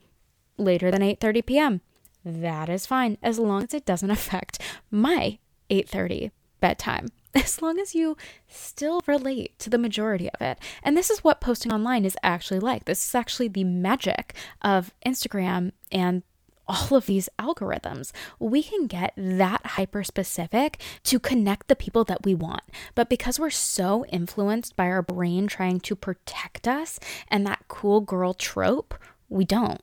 later 0.57 0.91
than 0.91 1.03
8:30 1.03 1.47
p.m., 1.47 1.81
that 2.28 2.68
is 2.68 2.87
fine 2.87 3.18
as 3.23 3.38
long 3.38 3.64
as 3.64 3.75
it 3.75 3.87
doesn't 3.87 4.11
affect 4.18 4.61
my 4.90 5.38
8:30 5.70 6.30
bedtime. 6.61 7.08
As 7.35 7.61
long 7.62 7.78
as 7.78 7.94
you 7.94 8.16
still 8.49 9.00
relate 9.06 9.58
to 9.61 9.70
the 9.70 9.78
majority 9.78 10.30
of 10.30 10.40
it. 10.40 10.58
And 10.82 10.97
this 10.97 11.11
is 11.11 11.23
what 11.23 11.42
posting 11.42 11.73
online 11.73 12.04
is 12.04 12.16
actually 12.23 12.58
like. 12.58 12.87
This 12.87 13.06
is 13.06 13.14
actually 13.14 13.49
the 13.49 13.64
magic 13.64 14.35
of 14.62 14.92
Instagram 15.06 15.73
and 15.92 16.23
all 16.68 16.97
of 16.97 17.06
these 17.06 17.28
algorithms. 17.38 18.12
We 18.38 18.62
can 18.62 18.87
get 18.87 19.14
that 19.16 19.64
hyper 19.64 20.04
specific 20.04 20.80
to 21.04 21.18
connect 21.18 21.68
the 21.68 21.76
people 21.76 22.04
that 22.04 22.25
we 22.25 22.35
want. 22.35 22.62
But 22.94 23.08
because 23.08 23.40
we're 23.40 23.50
so 23.50 24.04
influenced 24.06 24.76
by 24.76 24.87
our 24.87 25.02
brain 25.02 25.47
trying 25.47 25.80
to 25.80 25.97
protect 25.97 26.68
us 26.68 27.00
and 27.28 27.47
that 27.47 27.64
cool 27.68 28.00
girl 28.00 28.35
trope, 28.35 28.94
we 29.28 29.44
don't. 29.44 29.82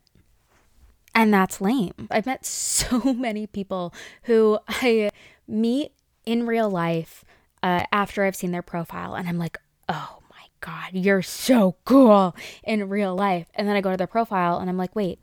And 1.16 1.34
that's 1.34 1.62
lame. 1.62 2.10
I've 2.12 2.26
met 2.26 2.46
so 2.46 3.00
many 3.14 3.48
people 3.48 3.94
who 4.24 4.60
I 4.68 5.10
meet 5.48 5.94
in 6.26 6.46
real 6.46 6.70
life 6.70 7.24
uh, 7.64 7.86
after 7.92 8.24
I've 8.24 8.36
seen 8.36 8.52
their 8.52 8.62
profile, 8.62 9.16
and 9.16 9.28
I'm 9.28 9.40
like, 9.40 9.58
oh 9.88 10.20
my 10.30 10.46
God, 10.60 10.90
you're 10.92 11.22
so 11.22 11.78
cool 11.86 12.36
in 12.64 12.90
real 12.90 13.16
life. 13.16 13.48
And 13.56 13.68
then 13.68 13.76
I 13.76 13.82
go 13.82 13.92
to 13.92 13.98
their 13.98 14.08
profile 14.08 14.60
and 14.60 14.70
I'm 14.70 14.78
like, 14.78 14.96
wait, 14.96 15.20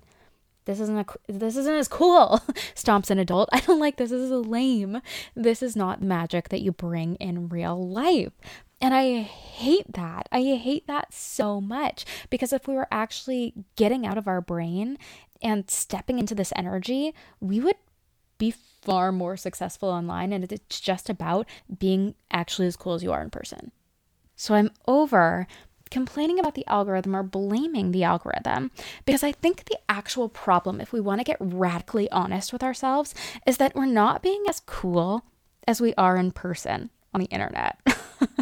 this 0.65 0.81
isn't 0.81 0.99
a 0.99 1.33
this 1.33 1.57
isn't 1.57 1.75
as 1.75 1.89
cool. 1.89 2.41
Stomps 2.75 3.11
an 3.11 3.19
adult. 3.19 3.49
I 3.53 3.61
don't 3.61 3.81
like 3.81 3.97
this. 3.97 4.11
This 4.11 4.23
is 4.23 4.31
lame. 4.31 5.01
This 5.35 5.63
is 5.63 5.75
not 5.75 6.03
magic 6.03 6.49
that 6.49 6.63
you 6.63 6.73
bring 6.73 7.17
in 7.17 7.49
real 7.49 7.89
life. 7.89 8.33
And 8.81 8.95
i 8.95 9.21
hate 9.21 9.93
that. 9.93 10.29
I 10.33 10.41
hate 10.41 10.87
that 10.89 11.13
so 11.15 11.61
much. 11.61 12.05
Because 12.31 12.53
if 12.53 12.67
we 12.67 12.75
were 12.75 12.89
actually 12.91 13.55
getting 13.77 14.07
out 14.07 14.19
of 14.19 14.27
our 14.27 14.41
brain 14.41 14.99
and 15.43 15.71
stepping 15.71 16.19
into 16.19 16.35
this 16.35 16.53
energy 16.57 17.15
we 17.41 17.61
would 17.61 17.77
be 18.39 18.51
far 18.83 19.13
more 19.13 19.37
successful 19.37 19.89
online 19.89 20.33
and 20.33 20.51
it's 20.51 20.81
just 20.81 21.09
about 21.09 21.47
being 21.79 22.15
actually 22.33 22.67
as 22.67 22.77
cool 22.77 22.95
as 22.95 23.03
you 23.03 23.13
are 23.13 23.23
in 23.23 23.31
person. 23.31 23.71
So 24.35 24.55
I'm 24.55 24.71
over 24.89 25.47
complaining 25.91 26.41
about 26.41 26.55
the 26.55 26.67
algorithm 26.67 27.15
or 27.15 27.23
blaming 27.23 27.93
the 27.93 28.03
algorithm 28.03 28.73
because 29.05 29.23
I 29.23 29.31
think 29.31 29.67
the 29.67 29.79
actual 29.89 30.29
problem, 30.29 30.81
if 30.81 30.93
we 30.93 31.01
want 31.01 31.21
to 31.21 31.25
get 31.25 31.37
radically 31.39 32.11
honest 32.11 32.53
with 32.53 32.65
ourselves, 32.65 33.15
is 33.47 33.59
that 33.59 33.77
we're 33.77 33.87
not 33.87 34.23
being 34.23 34.43
as 34.49 34.61
cool 34.61 35.25
as 35.69 35.81
we 35.81 35.95
are 35.95 36.17
in 36.17 36.33
person 36.33 36.91
on 37.15 37.21
the 37.21 37.27
internet. 37.27 37.79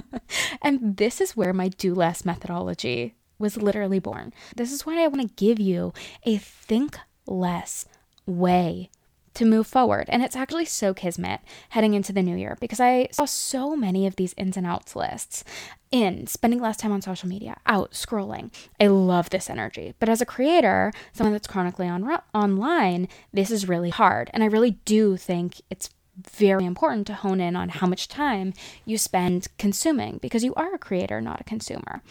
and 0.63 0.97
this 0.97 1.21
is 1.21 1.37
where 1.37 1.53
my 1.53 1.69
do 1.69 1.95
less 1.95 2.25
methodology 2.25 3.17
was 3.41 3.57
literally 3.57 3.99
born. 3.99 4.33
This 4.55 4.71
is 4.71 4.87
why 4.87 5.03
I 5.03 5.09
want 5.09 5.23
to 5.23 5.35
give 5.45 5.59
you 5.59 5.93
a 6.25 6.37
think 6.37 6.97
less 7.27 7.87
way 8.27 8.91
to 9.35 9.45
move 9.45 9.67
forward. 9.67 10.07
And 10.09 10.23
it's 10.23 10.37
actually 10.37 10.65
so 10.65 10.93
kismet 10.93 11.41
heading 11.71 11.95
into 11.95 12.13
the 12.13 12.23
new 12.23 12.37
year 12.37 12.57
because 12.61 12.81
I 12.81 13.09
saw 13.13 13.25
so 13.25 13.77
many 13.77 14.07
of 14.07 14.17
these 14.17 14.35
ins 14.37 14.57
and 14.57 14.67
outs 14.67 14.97
lists 14.97 15.45
in 15.91 16.27
spending 16.27 16.61
less 16.61 16.77
time 16.77 16.93
on 16.93 17.01
social 17.01 17.29
media, 17.29 17.57
out 17.67 17.93
scrolling. 17.93 18.53
I 18.81 18.89
love 18.89 19.31
this 19.31 19.49
energy. 19.49 19.95
But 19.99 20.09
as 20.09 20.21
a 20.21 20.27
creator, 20.27 20.93
someone 21.13 21.33
that's 21.33 21.47
chronically 21.47 21.89
on 21.89 22.07
online, 22.35 23.09
this 23.33 23.51
is 23.51 23.69
really 23.69 23.91
hard. 23.91 24.31
And 24.35 24.43
I 24.43 24.47
really 24.47 24.73
do 24.85 25.17
think 25.17 25.61
it's 25.71 25.91
very 26.17 26.65
important 26.65 27.07
to 27.07 27.15
hone 27.15 27.41
in 27.41 27.57
on 27.57 27.71
how 27.71 27.87
much 27.87 28.09
time 28.09 28.53
you 28.85 28.99
spend 28.99 29.49
consuming 29.59 30.19
because 30.19 30.45
you 30.45 30.55
are 30.55 30.75
a 30.75 30.79
creator, 30.79 31.21
not 31.21 31.41
a 31.41 31.45
consumer. 31.45 32.03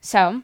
So, 0.00 0.42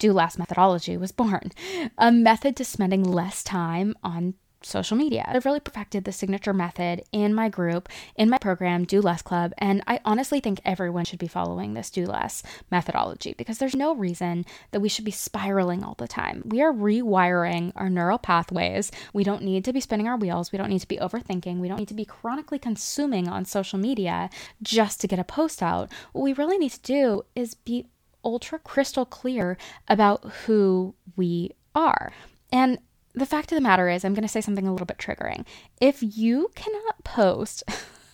do 0.00 0.12
less 0.12 0.36
methodology 0.36 0.96
was 0.96 1.12
born, 1.12 1.52
a 1.96 2.10
method 2.10 2.56
to 2.56 2.64
spending 2.64 3.04
less 3.04 3.44
time 3.44 3.94
on 4.02 4.34
social 4.62 4.96
media. 4.96 5.24
I've 5.26 5.44
really 5.44 5.60
perfected 5.60 6.04
the 6.04 6.12
signature 6.12 6.52
method 6.52 7.02
in 7.12 7.34
my 7.34 7.48
group, 7.48 7.88
in 8.16 8.28
my 8.28 8.38
program, 8.38 8.84
Do 8.84 9.00
Less 9.00 9.22
Club, 9.22 9.52
and 9.58 9.82
I 9.86 10.00
honestly 10.04 10.40
think 10.40 10.60
everyone 10.64 11.04
should 11.04 11.18
be 11.18 11.28
following 11.28 11.74
this 11.74 11.90
Do 11.90 12.06
Less 12.06 12.42
methodology 12.70 13.34
because 13.36 13.58
there's 13.58 13.76
no 13.76 13.94
reason 13.94 14.44
that 14.70 14.80
we 14.80 14.88
should 14.88 15.04
be 15.04 15.10
spiraling 15.10 15.82
all 15.82 15.94
the 15.94 16.08
time. 16.08 16.42
We 16.44 16.60
are 16.62 16.72
rewiring 16.72 17.72
our 17.76 17.88
neural 17.88 18.18
pathways. 18.18 18.90
We 19.12 19.24
don't 19.24 19.42
need 19.42 19.64
to 19.64 19.72
be 19.72 19.80
spinning 19.80 20.08
our 20.08 20.16
wheels. 20.16 20.52
We 20.52 20.58
don't 20.58 20.70
need 20.70 20.80
to 20.80 20.88
be 20.88 20.98
overthinking. 20.98 21.58
We 21.58 21.68
don't 21.68 21.78
need 21.78 21.88
to 21.88 21.94
be 21.94 22.04
chronically 22.04 22.58
consuming 22.58 23.28
on 23.28 23.44
social 23.44 23.78
media 23.78 24.30
just 24.62 25.00
to 25.00 25.08
get 25.08 25.18
a 25.18 25.24
post 25.24 25.62
out. 25.62 25.90
What 26.12 26.22
we 26.22 26.32
really 26.32 26.58
need 26.58 26.72
to 26.72 26.82
do 26.82 27.22
is 27.34 27.54
be 27.54 27.86
ultra 28.24 28.58
crystal 28.58 29.04
clear 29.04 29.56
about 29.88 30.24
who 30.44 30.94
we 31.16 31.50
are. 31.74 32.12
And 32.52 32.78
the 33.14 33.26
fact 33.26 33.50
of 33.52 33.56
the 33.56 33.62
matter 33.62 33.88
is, 33.88 34.04
I'm 34.04 34.14
going 34.14 34.22
to 34.22 34.28
say 34.28 34.40
something 34.40 34.66
a 34.66 34.72
little 34.72 34.86
bit 34.86 34.98
triggering. 34.98 35.44
If 35.80 35.98
you 36.02 36.50
cannot 36.54 37.04
post 37.04 37.64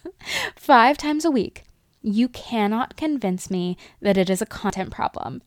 five 0.56 0.96
times 0.96 1.24
a 1.24 1.30
week, 1.30 1.64
you 2.02 2.28
cannot 2.28 2.96
convince 2.96 3.50
me 3.50 3.76
that 4.00 4.16
it 4.16 4.30
is 4.30 4.40
a 4.40 4.46
content 4.46 4.90
problem. 4.90 5.42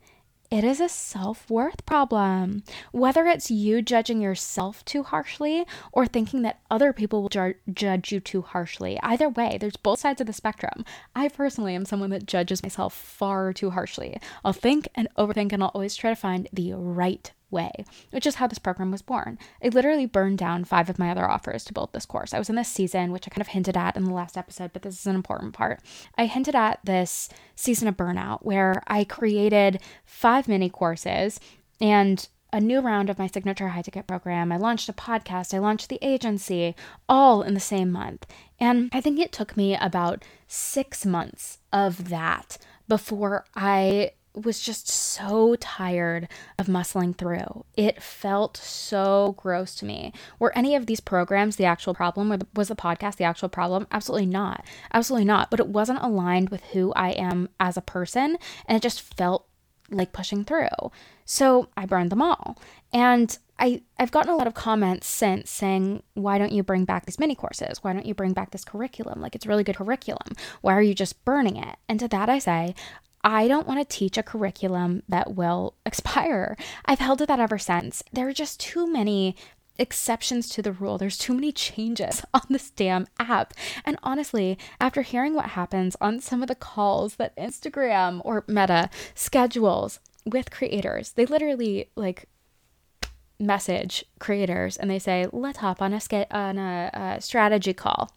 It 0.52 0.64
is 0.64 0.82
a 0.82 0.90
self 0.90 1.48
worth 1.48 1.86
problem. 1.86 2.64
Whether 2.92 3.28
it's 3.28 3.52
you 3.52 3.84
judging 3.84 4.20
yourself 4.20 4.84
too 4.84 5.04
harshly 5.04 5.64
or 5.92 6.08
thinking 6.08 6.42
that 6.42 6.62
other 6.72 6.92
people 6.92 7.22
will 7.22 7.30
ju- 7.30 7.54
judge 7.72 8.12
you 8.12 8.20
too 8.20 8.42
harshly, 8.42 9.00
either 9.04 9.30
way, 9.30 9.60
there's 9.60 9.78
both 9.78 10.00
sides 10.00 10.22
of 10.22 10.26
the 10.28 10.34
spectrum. 10.34 10.86
I 11.16 11.28
personally 11.28 11.76
am 11.76 11.86
someone 11.86 12.10
that 12.10 12.26
judges 12.26 12.64
myself 12.64 12.96
far 12.96 13.54
too 13.54 13.70
harshly. 13.70 14.20
I'll 14.44 14.54
think 14.54 14.88
and 14.96 15.08
overthink, 15.20 15.54
and 15.54 15.62
I'll 15.62 15.70
always 15.70 15.96
try 15.96 16.10
to 16.10 16.16
find 16.16 16.48
the 16.52 16.74
right 16.74 17.32
way, 17.52 17.72
which 18.12 18.26
is 18.26 18.36
how 18.36 18.48
this 18.48 18.60
program 18.60 18.92
was 18.92 19.02
born. 19.02 19.38
I 19.64 19.70
literally 19.70 20.06
burned 20.06 20.38
down 20.38 20.66
five 20.66 20.90
of 20.90 21.00
my 21.00 21.10
other 21.12 21.30
offers 21.30 21.64
to 21.66 21.74
build 21.74 21.94
this 21.94 22.06
course. 22.06 22.34
I 22.34 22.40
was 22.40 22.50
in 22.50 22.56
this 22.56 22.70
season, 22.70 23.12
which 23.12 23.28
I 23.28 23.30
kind 23.30 23.42
of 23.42 23.48
hinted 23.48 23.78
at 23.78 23.96
in 23.96 24.04
the 24.06 24.14
last 24.14 24.38
episode, 24.38 24.72
but 24.74 24.82
this 24.82 25.00
is 25.00 25.08
an 25.08 25.16
important 25.16 25.54
part. 25.54 25.82
I 26.18 26.26
hinted 26.26 26.56
at 26.56 26.80
this 26.84 27.30
season 27.56 27.88
of 27.88 27.98
burnout 27.98 28.44
where 28.44 28.84
I 28.88 29.04
created 29.04 29.82
five 30.06 30.48
mini 30.48 30.70
courses 30.70 31.40
and 31.82 32.28
a 32.52 32.60
new 32.60 32.80
round 32.80 33.10
of 33.10 33.20
my 33.20 33.28
signature 33.28 33.70
high 33.70 33.82
ticket 33.82 34.08
program. 34.08 34.52
I 34.52 34.58
launched 34.58 34.90
a 34.90 34.94
podcast, 34.94 35.54
I 35.54 35.60
launched 35.60 35.90
the 35.90 36.00
agency, 36.02 36.76
all 37.08 37.42
in 37.44 37.54
the 37.54 37.60
same 37.60 37.92
month. 37.92 38.26
And 38.60 38.90
I 38.92 39.02
think 39.02 39.20
it 39.20 39.32
took 39.32 39.56
me 39.56 39.76
about 39.76 40.24
six 40.48 41.06
months 41.06 41.60
of 41.72 42.10
that 42.10 42.58
before 42.88 43.46
I 43.56 44.12
was 44.36 44.60
just 44.60 44.88
so 44.88 45.56
tired 45.60 46.28
of 46.58 46.68
muscling 46.68 47.16
through. 47.16 47.66
It 47.76 48.02
felt 48.02 48.58
so 48.58 49.34
gross 49.38 49.76
to 49.76 49.86
me. 49.86 50.14
Were 50.38 50.56
any 50.58 50.76
of 50.76 50.86
these 50.86 51.00
programs 51.00 51.56
the 51.56 51.66
actual 51.66 51.94
problem, 51.94 52.32
or 52.32 52.38
was 52.56 52.68
the 52.68 52.76
podcast 52.76 53.16
the 53.16 53.24
actual 53.24 53.50
problem? 53.50 53.88
Absolutely 53.92 54.28
not. 54.28 54.64
Absolutely 54.94 55.26
not. 55.26 55.50
But 55.50 55.60
it 55.60 55.68
wasn't 55.68 56.02
aligned 56.02 56.50
with 56.50 56.64
who 56.68 56.94
I 56.94 57.10
am 57.12 57.50
as 57.60 57.78
a 57.78 57.82
person, 57.82 58.38
and 58.66 58.76
it 58.76 58.82
just 58.82 59.02
felt 59.02 59.48
like 59.92 60.14
pushing 60.14 60.46
through. 60.46 60.92
So 61.26 61.70
I 61.76 61.86
burned 61.86 62.12
them 62.12 62.22
all. 62.22 62.58
And 62.94 63.38
I, 63.58 63.82
I've 63.98 64.12
gotten 64.12 64.32
a 64.32 64.36
lot 64.36 64.48
of 64.48 64.54
comments 64.54 65.08
since 65.08 65.50
saying, 65.50 66.04
why 66.14 66.38
don't 66.38 66.54
you 66.54 66.64
bring 66.64 66.86
back 66.86 67.06
these 67.06 67.20
mini 67.20 67.36
courses? 67.36 67.84
Why 67.84 67.94
don't 67.94 68.06
you 68.06 68.14
bring 68.14 68.34
back 68.34 68.52
this 68.52 68.64
curriculum? 68.64 69.20
Like, 69.20 69.36
it's 69.36 69.46
really 69.46 69.64
good 69.64 69.76
curriculum. 69.76 70.36
Why 70.62 70.74
are 70.74 70.82
you 70.82 70.94
just 70.94 71.26
burning 71.26 71.58
it? 71.58 71.76
And 71.88 72.00
to 72.00 72.08
that, 72.08 72.30
I 72.30 72.40
say, 72.40 72.74
I 73.24 73.48
don't 73.48 73.68
want 73.68 73.80
to 73.80 73.98
teach 73.98 74.18
a 74.18 74.24
curriculum 74.24 75.04
that 75.08 75.36
will 75.36 75.76
expire. 75.86 76.56
I've 76.86 77.00
held 77.00 77.20
to 77.20 77.26
that 77.26 77.40
ever 77.40 77.58
since. 77.58 78.04
There 78.12 78.28
are 78.28 78.34
just 78.34 78.60
too 78.60 78.92
many 78.92 79.36
exceptions 79.78 80.50
to 80.50 80.62
the 80.62 80.74
rule. 80.74 80.98
There's 80.98 81.18
too 81.18 81.34
many 81.34 81.52
changes 81.52 82.24
on 82.34 82.42
this 82.50 82.70
damn 82.70 83.08
app. 83.18 83.54
And 83.86 83.98
honestly, 84.04 84.58
after 84.80 85.02
hearing 85.02 85.34
what 85.34 85.52
happens 85.52 85.96
on 86.02 86.20
some 86.20 86.42
of 86.42 86.48
the 86.48 86.56
calls 86.56 87.16
that 87.16 87.36
Instagram 87.38 88.22
or 88.24 88.44
Meta 88.48 88.90
schedules 89.16 90.00
with 90.26 90.52
creators, 90.52 91.14
they 91.14 91.26
literally 91.26 91.90
like 91.96 92.26
message 93.40 94.04
creators 94.20 94.76
and 94.76 94.92
they 94.92 95.00
say, 95.00 95.28
"Let's 95.32 95.60
hop 95.60 95.82
on 95.82 95.94
a 95.94 96.02
on 96.30 96.58
a, 96.58 96.90
a 96.94 97.22
strategy 97.22 97.74
call." 97.74 98.12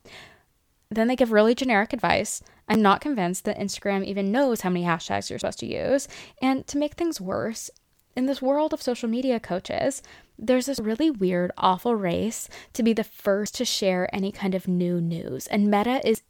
Then 0.91 1.07
they 1.07 1.17
give 1.17 1.33
really 1.33 1.55
generic 1.55 1.93
advice. 1.93 2.43
I'm 2.73 2.81
not 2.81 3.03
convinced 3.03 3.45
that 3.45 3.59
Instagram 3.59 4.03
even 4.03 4.33
knows 4.33 4.63
how 4.63 4.71
many 4.71 4.87
hashtags 4.87 5.29
you're 5.29 5.39
supposed 5.39 5.59
to 5.59 5.67
use. 5.67 6.09
And 6.41 6.67
to 6.69 6.79
make 6.79 6.95
things 6.95 7.21
worse, 7.21 7.71
in 8.17 8.25
this 8.25 8.41
world 8.41 8.73
of 8.73 8.81
social 8.81 9.11
media 9.11 9.39
coaches, 9.39 10.03
there's 10.39 10.65
this 10.65 10.81
really 10.81 11.11
weird, 11.11 11.53
awful 11.59 11.95
race 11.95 12.49
to 12.73 12.83
be 12.83 12.95
the 12.95 13.05
first 13.05 13.55
to 13.57 13.67
share 13.67 14.09
any 14.15 14.33
kind 14.33 14.55
of 14.55 14.67
new 14.67 15.03
news. 15.03 15.47
And 15.49 15.71
Meta 15.71 16.01
is 16.09 16.23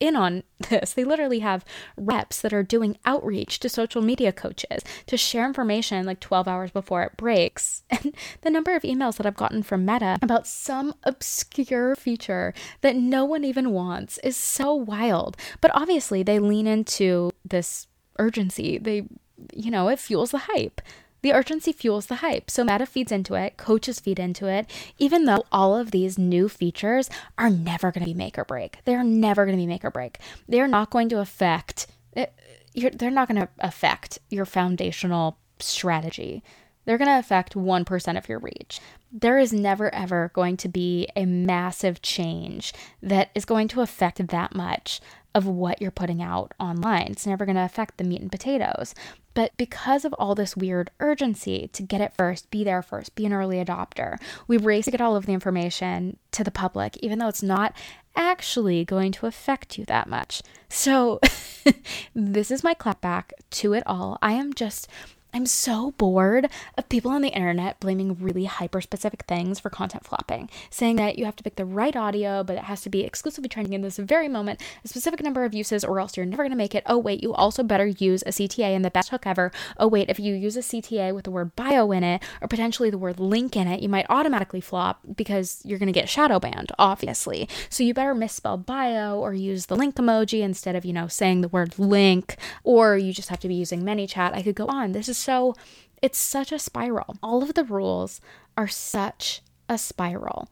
in 0.00 0.16
on 0.16 0.42
this. 0.70 0.94
They 0.94 1.04
literally 1.04 1.40
have 1.40 1.64
reps 1.96 2.40
that 2.40 2.52
are 2.52 2.62
doing 2.62 2.96
outreach 3.04 3.60
to 3.60 3.68
social 3.68 4.02
media 4.02 4.32
coaches 4.32 4.82
to 5.06 5.16
share 5.16 5.46
information 5.46 6.06
like 6.06 6.20
12 6.20 6.48
hours 6.48 6.70
before 6.70 7.02
it 7.02 7.16
breaks. 7.16 7.82
And 8.02 8.14
the 8.40 8.50
number 8.50 8.74
of 8.74 8.82
emails 8.82 9.18
that 9.18 9.26
I've 9.26 9.36
gotten 9.36 9.62
from 9.62 9.84
Meta 9.84 10.18
about 10.22 10.46
some 10.46 10.94
obscure 11.04 11.94
feature 11.94 12.54
that 12.80 12.96
no 12.96 13.26
one 13.26 13.44
even 13.44 13.72
wants 13.72 14.16
is 14.18 14.38
so 14.38 14.72
wild. 14.72 15.36
But 15.60 15.70
obviously, 15.74 16.22
they 16.22 16.38
lean 16.38 16.66
into 16.66 17.30
this 17.44 17.86
urgency. 18.18 18.78
They, 18.78 19.06
you 19.52 19.70
know, 19.70 19.88
it 19.88 19.98
fuels 19.98 20.30
the 20.30 20.38
hype. 20.38 20.80
The 21.22 21.32
urgency 21.32 21.72
fuels 21.72 22.06
the 22.06 22.16
hype. 22.16 22.50
So 22.50 22.64
Meta 22.64 22.86
feeds 22.86 23.12
into 23.12 23.34
it, 23.34 23.56
coaches 23.56 24.00
feed 24.00 24.18
into 24.18 24.46
it, 24.46 24.68
even 24.98 25.24
though 25.24 25.44
all 25.52 25.76
of 25.76 25.90
these 25.90 26.18
new 26.18 26.48
features 26.48 27.10
are 27.36 27.50
never 27.50 27.92
going 27.92 28.04
to 28.04 28.10
be 28.10 28.14
make 28.14 28.38
or 28.38 28.44
break. 28.44 28.78
They're 28.84 29.04
never 29.04 29.44
going 29.44 29.56
to 29.56 29.62
be 29.62 29.66
make 29.66 29.84
or 29.84 29.90
break. 29.90 30.18
They're 30.48 30.68
not 30.68 30.90
going 30.90 31.08
to 31.10 31.20
affect 31.20 31.86
it, 32.14 32.32
eh, 32.76 32.90
they're 32.94 33.10
not 33.10 33.28
going 33.28 33.40
to 33.40 33.48
affect 33.58 34.18
your 34.30 34.44
foundational 34.44 35.38
strategy. 35.58 36.42
They're 36.84 36.98
going 36.98 37.08
to 37.08 37.18
affect 37.18 37.54
1% 37.54 38.18
of 38.18 38.28
your 38.28 38.38
reach. 38.38 38.80
There 39.12 39.38
is 39.38 39.52
never 39.52 39.92
ever 39.94 40.30
going 40.34 40.56
to 40.58 40.68
be 40.68 41.08
a 41.14 41.26
massive 41.26 42.00
change 42.00 42.72
that 43.02 43.30
is 43.34 43.44
going 43.44 43.68
to 43.68 43.80
affect 43.80 44.26
that 44.28 44.54
much 44.54 45.00
of 45.34 45.46
what 45.46 45.80
you're 45.80 45.90
putting 45.90 46.22
out 46.22 46.52
online. 46.58 47.08
It's 47.10 47.26
never 47.26 47.44
going 47.44 47.56
to 47.56 47.64
affect 47.64 47.96
the 47.96 48.04
meat 48.04 48.20
and 48.20 48.30
potatoes. 48.30 48.94
But 49.32 49.56
because 49.56 50.04
of 50.04 50.12
all 50.14 50.34
this 50.34 50.56
weird 50.56 50.90
urgency 50.98 51.68
to 51.72 51.82
get 51.82 52.00
it 52.00 52.12
first, 52.12 52.50
be 52.50 52.64
there 52.64 52.82
first, 52.82 53.14
be 53.14 53.26
an 53.26 53.32
early 53.32 53.64
adopter, 53.64 54.20
we 54.48 54.56
race 54.56 54.86
to 54.86 54.90
get 54.90 55.00
all 55.00 55.14
of 55.14 55.26
the 55.26 55.32
information 55.32 56.16
to 56.32 56.42
the 56.42 56.50
public, 56.50 56.96
even 56.98 57.18
though 57.18 57.28
it's 57.28 57.42
not 57.42 57.74
actually 58.16 58.84
going 58.84 59.12
to 59.12 59.26
affect 59.26 59.78
you 59.78 59.84
that 59.84 60.08
much. 60.08 60.42
So, 60.68 61.20
this 62.14 62.50
is 62.50 62.64
my 62.64 62.74
clapback 62.74 63.30
to 63.50 63.72
it 63.72 63.84
all. 63.86 64.18
I 64.20 64.32
am 64.32 64.52
just 64.52 64.88
I'm 65.32 65.46
so 65.46 65.92
bored 65.92 66.48
of 66.76 66.88
people 66.88 67.10
on 67.10 67.22
the 67.22 67.28
internet 67.28 67.78
blaming 67.78 68.16
really 68.18 68.46
hyper 68.46 68.80
specific 68.80 69.22
things 69.22 69.60
for 69.60 69.70
content 69.70 70.04
flopping, 70.04 70.50
saying 70.70 70.96
that 70.96 71.18
you 71.18 71.24
have 71.24 71.36
to 71.36 71.44
pick 71.44 71.56
the 71.56 71.64
right 71.64 71.94
audio, 71.94 72.42
but 72.42 72.56
it 72.56 72.64
has 72.64 72.80
to 72.82 72.90
be 72.90 73.04
exclusively 73.04 73.48
trending 73.48 73.72
in 73.72 73.82
this 73.82 73.98
very 73.98 74.28
moment, 74.28 74.60
a 74.84 74.88
specific 74.88 75.22
number 75.22 75.44
of 75.44 75.54
uses, 75.54 75.84
or 75.84 76.00
else 76.00 76.16
you're 76.16 76.26
never 76.26 76.42
going 76.42 76.50
to 76.50 76.56
make 76.56 76.74
it. 76.74 76.82
Oh, 76.86 76.98
wait, 76.98 77.22
you 77.22 77.32
also 77.32 77.62
better 77.62 77.86
use 77.86 78.22
a 78.22 78.30
CTA 78.30 78.74
in 78.74 78.82
the 78.82 78.90
best 78.90 79.10
hook 79.10 79.26
ever. 79.26 79.52
Oh, 79.76 79.86
wait, 79.86 80.10
if 80.10 80.18
you 80.18 80.34
use 80.34 80.56
a 80.56 80.60
CTA 80.60 81.14
with 81.14 81.24
the 81.24 81.30
word 81.30 81.54
bio 81.54 81.92
in 81.92 82.02
it, 82.02 82.22
or 82.40 82.48
potentially 82.48 82.90
the 82.90 82.98
word 82.98 83.20
link 83.20 83.56
in 83.56 83.68
it, 83.68 83.80
you 83.80 83.88
might 83.88 84.06
automatically 84.08 84.60
flop 84.60 85.00
because 85.14 85.60
you're 85.64 85.78
going 85.78 85.86
to 85.86 85.92
get 85.92 86.08
shadow 86.08 86.40
banned, 86.40 86.72
obviously. 86.78 87.48
So 87.68 87.84
you 87.84 87.94
better 87.94 88.14
misspell 88.14 88.56
bio 88.56 89.18
or 89.18 89.32
use 89.32 89.66
the 89.66 89.76
link 89.76 89.94
emoji 89.94 90.40
instead 90.40 90.74
of, 90.74 90.84
you 90.84 90.92
know, 90.92 91.06
saying 91.06 91.40
the 91.40 91.48
word 91.48 91.78
link, 91.78 92.36
or 92.64 92.96
you 92.96 93.12
just 93.12 93.28
have 93.28 93.40
to 93.40 93.48
be 93.48 93.54
using 93.54 93.82
ManyChat. 93.82 94.34
I 94.34 94.42
could 94.42 94.54
go 94.56 94.66
on. 94.66 94.92
This 94.92 95.08
is 95.08 95.19
so 95.20 95.54
it's 96.02 96.18
such 96.18 96.50
a 96.50 96.58
spiral. 96.58 97.16
All 97.22 97.42
of 97.42 97.54
the 97.54 97.64
rules 97.64 98.20
are 98.56 98.68
such 98.68 99.42
a 99.68 99.76
spiral. 99.78 100.48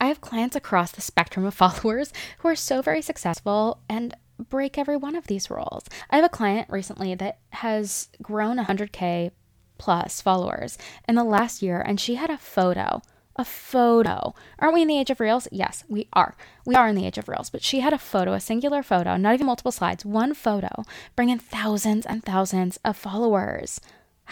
I 0.00 0.06
have 0.06 0.20
clients 0.20 0.56
across 0.56 0.92
the 0.92 1.00
spectrum 1.00 1.44
of 1.44 1.54
followers 1.62 2.12
who 2.38 2.48
are 2.48 2.56
so 2.56 2.82
very 2.82 3.02
successful 3.02 3.80
and 3.88 4.16
break 4.48 4.78
every 4.78 4.96
one 4.96 5.14
of 5.14 5.26
these 5.26 5.50
rules. 5.50 5.84
I 6.10 6.16
have 6.16 6.24
a 6.24 6.28
client 6.28 6.68
recently 6.70 7.14
that 7.16 7.38
has 7.50 8.08
grown 8.20 8.58
100K 8.58 9.30
plus 9.78 10.20
followers 10.20 10.78
in 11.08 11.14
the 11.14 11.24
last 11.24 11.62
year, 11.62 11.80
and 11.80 12.00
she 12.00 12.14
had 12.16 12.30
a 12.30 12.38
photo. 12.38 13.02
A 13.36 13.44
photo. 13.44 14.34
Aren't 14.58 14.74
we 14.74 14.82
in 14.82 14.88
the 14.88 14.98
age 14.98 15.08
of 15.08 15.18
reels? 15.18 15.48
Yes, 15.50 15.84
we 15.88 16.06
are. 16.12 16.36
We 16.66 16.74
are 16.74 16.88
in 16.88 16.94
the 16.94 17.06
age 17.06 17.16
of 17.16 17.28
reels. 17.28 17.48
But 17.48 17.62
she 17.62 17.80
had 17.80 17.94
a 17.94 17.98
photo, 17.98 18.34
a 18.34 18.40
singular 18.40 18.82
photo, 18.82 19.16
not 19.16 19.34
even 19.34 19.46
multiple 19.46 19.72
slides, 19.72 20.04
one 20.04 20.34
photo, 20.34 20.84
bringing 21.16 21.38
thousands 21.38 22.04
and 22.04 22.22
thousands 22.22 22.78
of 22.84 22.96
followers. 22.96 23.80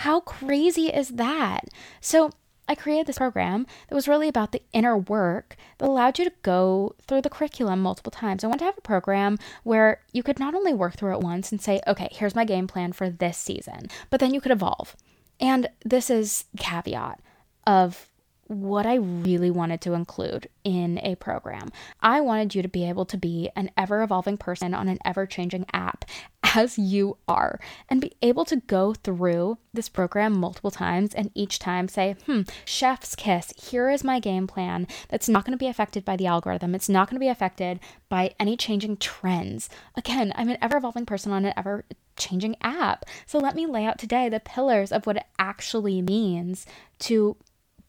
How 0.00 0.20
crazy 0.20 0.86
is 0.86 1.10
that? 1.10 1.68
So, 2.00 2.30
I 2.66 2.74
created 2.74 3.06
this 3.06 3.18
program 3.18 3.66
that 3.88 3.94
was 3.94 4.08
really 4.08 4.28
about 4.28 4.52
the 4.52 4.62
inner 4.72 4.96
work 4.96 5.56
that 5.76 5.88
allowed 5.88 6.18
you 6.18 6.24
to 6.24 6.32
go 6.40 6.94
through 7.06 7.20
the 7.20 7.28
curriculum 7.28 7.82
multiple 7.82 8.12
times. 8.12 8.42
I 8.42 8.46
wanted 8.46 8.60
to 8.60 8.64
have 8.66 8.78
a 8.78 8.82
program 8.82 9.38
where 9.62 10.00
you 10.12 10.22
could 10.22 10.38
not 10.38 10.54
only 10.54 10.72
work 10.72 10.94
through 10.94 11.14
it 11.14 11.20
once 11.20 11.52
and 11.52 11.60
say, 11.60 11.80
okay, 11.86 12.08
here's 12.12 12.34
my 12.34 12.46
game 12.46 12.66
plan 12.66 12.92
for 12.92 13.10
this 13.10 13.36
season, 13.36 13.88
but 14.08 14.20
then 14.20 14.32
you 14.32 14.40
could 14.40 14.52
evolve. 14.52 14.96
And 15.38 15.68
this 15.84 16.08
is 16.08 16.44
caveat 16.56 17.20
of 17.66 18.08
what 18.50 18.84
I 18.84 18.96
really 18.96 19.50
wanted 19.50 19.80
to 19.82 19.92
include 19.92 20.48
in 20.64 20.98
a 21.04 21.14
program. 21.14 21.70
I 22.00 22.20
wanted 22.20 22.52
you 22.52 22.62
to 22.62 22.68
be 22.68 22.88
able 22.88 23.04
to 23.06 23.16
be 23.16 23.48
an 23.54 23.70
ever 23.76 24.02
evolving 24.02 24.38
person 24.38 24.74
on 24.74 24.88
an 24.88 24.98
ever 25.04 25.24
changing 25.24 25.66
app 25.72 26.04
as 26.56 26.76
you 26.76 27.16
are 27.28 27.60
and 27.88 28.00
be 28.00 28.12
able 28.22 28.44
to 28.46 28.56
go 28.56 28.92
through 28.92 29.56
this 29.72 29.88
program 29.88 30.36
multiple 30.36 30.72
times 30.72 31.14
and 31.14 31.30
each 31.32 31.60
time 31.60 31.86
say, 31.86 32.16
hmm, 32.26 32.40
chef's 32.64 33.14
kiss, 33.14 33.52
here 33.56 33.88
is 33.88 34.02
my 34.02 34.18
game 34.18 34.48
plan 34.48 34.88
that's 35.08 35.28
not 35.28 35.44
going 35.44 35.56
to 35.56 35.62
be 35.62 35.68
affected 35.68 36.04
by 36.04 36.16
the 36.16 36.26
algorithm. 36.26 36.74
It's 36.74 36.88
not 36.88 37.08
going 37.08 37.16
to 37.16 37.24
be 37.24 37.28
affected 37.28 37.78
by 38.08 38.34
any 38.40 38.56
changing 38.56 38.96
trends. 38.96 39.68
Again, 39.94 40.32
I'm 40.34 40.48
an 40.48 40.58
ever 40.60 40.78
evolving 40.78 41.06
person 41.06 41.30
on 41.30 41.44
an 41.44 41.54
ever 41.56 41.84
changing 42.16 42.56
app. 42.62 43.04
So 43.26 43.38
let 43.38 43.54
me 43.54 43.66
lay 43.66 43.84
out 43.84 44.00
today 44.00 44.28
the 44.28 44.40
pillars 44.40 44.90
of 44.90 45.06
what 45.06 45.18
it 45.18 45.26
actually 45.38 46.02
means 46.02 46.66
to 47.00 47.36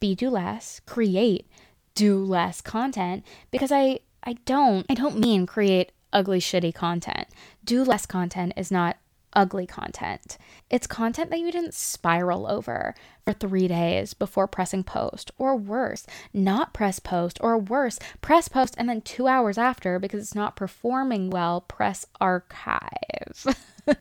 be 0.02 0.16
do 0.16 0.30
less, 0.30 0.82
create 0.86 1.48
do 1.96 2.18
less 2.24 2.62
content 2.62 3.26
because 3.52 3.72
I 3.72 4.00
I 4.24 4.34
don't 4.46 4.86
I 4.90 4.94
don't 4.94 5.20
mean 5.20 5.46
create 5.46 5.92
ugly 6.12 6.40
shitty 6.40 6.74
content. 6.74 7.28
Do 7.64 7.84
less 7.84 8.06
content 8.06 8.54
is 8.58 8.72
not 8.72 8.98
ugly 9.34 9.66
content. 9.66 10.38
It's 10.70 10.88
content 10.88 11.30
that 11.30 11.40
you 11.40 11.52
didn't 11.54 11.74
spiral 11.74 12.48
over 12.48 12.94
for 13.24 13.32
3 13.32 13.68
days 13.70 14.14
before 14.14 14.46
pressing 14.46 14.84
post 14.84 15.32
or 15.38 15.56
worse, 15.56 16.06
not 16.34 16.74
press 16.74 17.00
post 17.00 17.38
or 17.40 17.58
worse, 17.58 17.98
press 18.20 18.50
post 18.50 18.76
and 18.78 18.90
then 18.90 19.02
2 19.02 19.28
hours 19.28 19.58
after 19.58 20.00
because 20.00 20.22
it's 20.22 20.36
not 20.36 20.58
performing 20.58 21.30
well, 21.30 21.62
press 21.62 22.06
archive. 22.20 23.46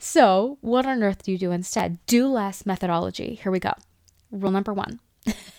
so, 0.00 0.58
what 0.60 0.86
on 0.86 1.04
earth 1.04 1.22
do 1.22 1.30
you 1.30 1.38
do 1.38 1.52
instead? 1.52 1.98
Do 2.06 2.26
less 2.26 2.66
methodology. 2.66 3.38
Here 3.40 3.52
we 3.52 3.60
go. 3.60 3.74
Rule 4.32 4.50
number 4.50 4.72
one 4.72 4.98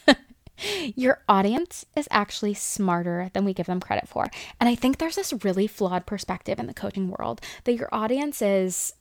your 0.95 1.19
audience 1.27 1.85
is 1.95 2.07
actually 2.11 2.53
smarter 2.53 3.29
than 3.33 3.45
we 3.45 3.53
give 3.53 3.65
them 3.65 3.79
credit 3.79 4.07
for. 4.07 4.27
And 4.59 4.69
I 4.69 4.75
think 4.75 4.97
there's 4.97 5.15
this 5.15 5.33
really 5.43 5.67
flawed 5.67 6.05
perspective 6.05 6.59
in 6.59 6.67
the 6.67 6.73
coaching 6.73 7.09
world 7.09 7.41
that 7.63 7.75
your 7.75 7.89
audience 7.91 8.41
is, 8.41 8.93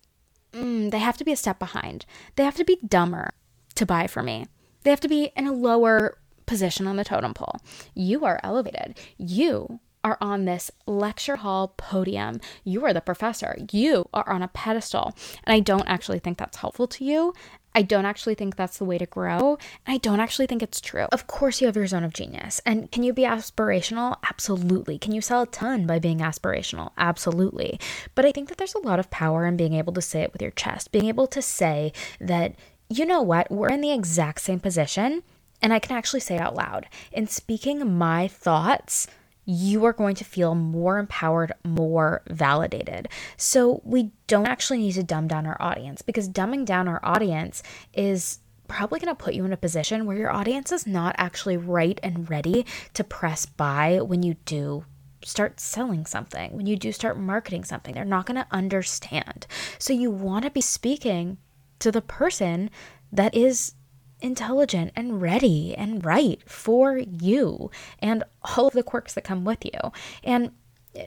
mm, 0.53 0.91
they 0.91 0.99
have 0.99 1.17
to 1.19 1.25
be 1.25 1.33
a 1.33 1.37
step 1.37 1.59
behind. 1.59 2.07
They 2.37 2.45
have 2.45 2.57
to 2.57 2.65
be 2.65 2.79
dumber 2.87 3.33
to 3.75 3.87
buy 3.87 4.07
from 4.07 4.27
me. 4.27 4.47
They 4.85 4.91
have 4.91 5.01
to 5.01 5.09
be 5.09 5.33
in 5.37 5.47
a 5.47 5.53
lower 5.53 6.19
position 6.47 6.87
on 6.87 6.97
the 6.97 7.05
totem 7.05 7.35
pole. 7.35 7.57
You 7.95 8.25
are 8.25 8.41
elevated. 8.43 8.99
You 9.17 9.81
are 10.05 10.19
on 10.21 10.45
this 10.45 10.71
lecture 10.87 11.37
hall 11.37 11.75
podium. 11.77 12.41
You 12.65 12.85
are 12.85 12.93
the 12.93 13.01
professor. 13.01 13.57
You 13.71 14.09
are 14.13 14.29
on 14.29 14.43
a 14.43 14.49
pedestal. 14.49 15.15
And 15.45 15.55
I 15.55 15.61
don't 15.61 15.87
actually 15.89 16.19
think 16.19 16.39
that's 16.39 16.59
helpful 16.59 16.89
to 16.89 17.05
you. 17.05 17.33
I 17.75 17.83
don't 17.83 18.05
actually 18.05 18.35
think 18.35 18.57
that's 18.57 18.79
the 18.79 18.85
way 18.85 18.99
to 18.99 19.07
grow. 19.07 19.59
And 19.87 19.95
I 19.95 19.99
don't 19.99 20.21
actually 20.21 20.47
think 20.47 20.63
it's 20.63 20.81
true. 20.81 21.07
Of 21.13 21.27
course, 21.27 21.61
you 21.61 21.67
have 21.67 21.77
your 21.77 21.87
zone 21.87 22.05
of 22.05 22.13
genius. 22.13 22.61
And 22.67 22.91
can 22.91 23.03
you 23.03 23.13
be 23.13 23.23
aspirational? 23.23 24.17
Absolutely. 24.29 24.99
Can 24.99 25.13
you 25.13 25.21
sell 25.21 25.43
a 25.43 25.47
ton 25.47 25.87
by 25.87 25.99
being 25.99 26.19
aspirational? 26.19 26.91
Absolutely. 26.99 27.81
But 28.15 28.25
I 28.25 28.33
think 28.33 28.49
that 28.49 28.59
there's 28.59 28.75
a 28.75 28.79
lot 28.87 28.99
of 28.99 29.11
power 29.11 29.47
in 29.47 29.57
being 29.57 29.75
able 29.75 29.93
to 29.95 30.03
say 30.03 30.23
it 30.23 30.33
with 30.33 30.43
your 30.43 30.51
chest, 30.51 30.93
being 30.93 31.07
able 31.07 31.27
to 31.29 31.43
say 31.43 31.93
that, 32.21 32.55
you 32.89 33.07
know 33.07 33.23
what, 33.23 33.51
we're 33.51 33.71
in 33.71 33.81
the 33.81 33.93
exact 33.93 34.41
same 34.43 34.61
position. 34.61 35.23
And 35.63 35.73
I 35.73 35.79
can 35.79 35.97
actually 35.97 36.21
say 36.21 36.35
it 36.35 36.41
out 36.41 36.57
loud. 36.57 36.89
In 37.13 37.29
speaking 37.29 37.97
my 37.97 38.27
thoughts, 38.27 39.07
you 39.45 39.85
are 39.85 39.93
going 39.93 40.15
to 40.17 40.25
feel 40.25 40.55
more 40.55 40.99
empowered, 40.99 41.53
more 41.65 42.23
validated. 42.29 43.09
So, 43.37 43.81
we 43.85 44.13
don't 44.27 44.47
actually 44.47 44.79
need 44.79 44.93
to 44.93 45.03
dumb 45.03 45.29
down 45.29 45.47
our 45.47 45.61
audience 45.61 46.03
because 46.03 46.29
dumbing 46.29 46.65
down 46.65 46.89
our 46.89 47.01
audience 47.03 47.63
is 47.93 48.39
probably 48.69 49.01
going 49.01 49.15
to 49.15 49.23
put 49.23 49.35
you 49.35 49.45
in 49.45 49.53
a 49.53 49.57
position 49.57 50.07
where 50.07 50.17
your 50.17 50.33
audience 50.33 50.73
is 50.73 50.87
not 50.87 51.15
actually 51.19 51.57
right 51.57 51.99
and 52.03 52.31
ready 52.31 52.65
to 52.95 53.05
press 53.05 53.45
buy 53.45 54.01
when 54.01 54.23
you 54.23 54.35
do 54.45 54.85
start 55.25 55.61
selling 55.61 56.07
something, 56.07 56.53
when 56.57 56.67
you 56.67 56.77
do 56.77 56.91
start 56.91 57.19
marketing 57.19 57.65
something. 57.65 57.95
They're 57.95 58.05
not 58.05 58.27
going 58.27 58.37
to 58.37 58.47
understand. 58.51 59.47
So, 59.79 59.93
you 59.93 60.11
want 60.11 60.45
to 60.45 60.51
be 60.51 60.61
speaking 60.61 61.39
to 61.81 61.91
the 61.91 62.03
person 62.03 62.71
that 63.11 63.35
is 63.35 63.75
intelligent 64.23 64.93
and 64.97 65.21
ready 65.21 65.75
and 65.75 66.05
right 66.05 66.41
for 66.49 66.97
you 66.97 67.71
and 67.99 68.25
all 68.57 68.69
of 68.69 68.75
the 68.75 68.83
quirks 68.83 69.15
that 69.15 69.25
come 69.25 69.45
with 69.45 69.65
you. 69.65 69.93
And 70.23 70.53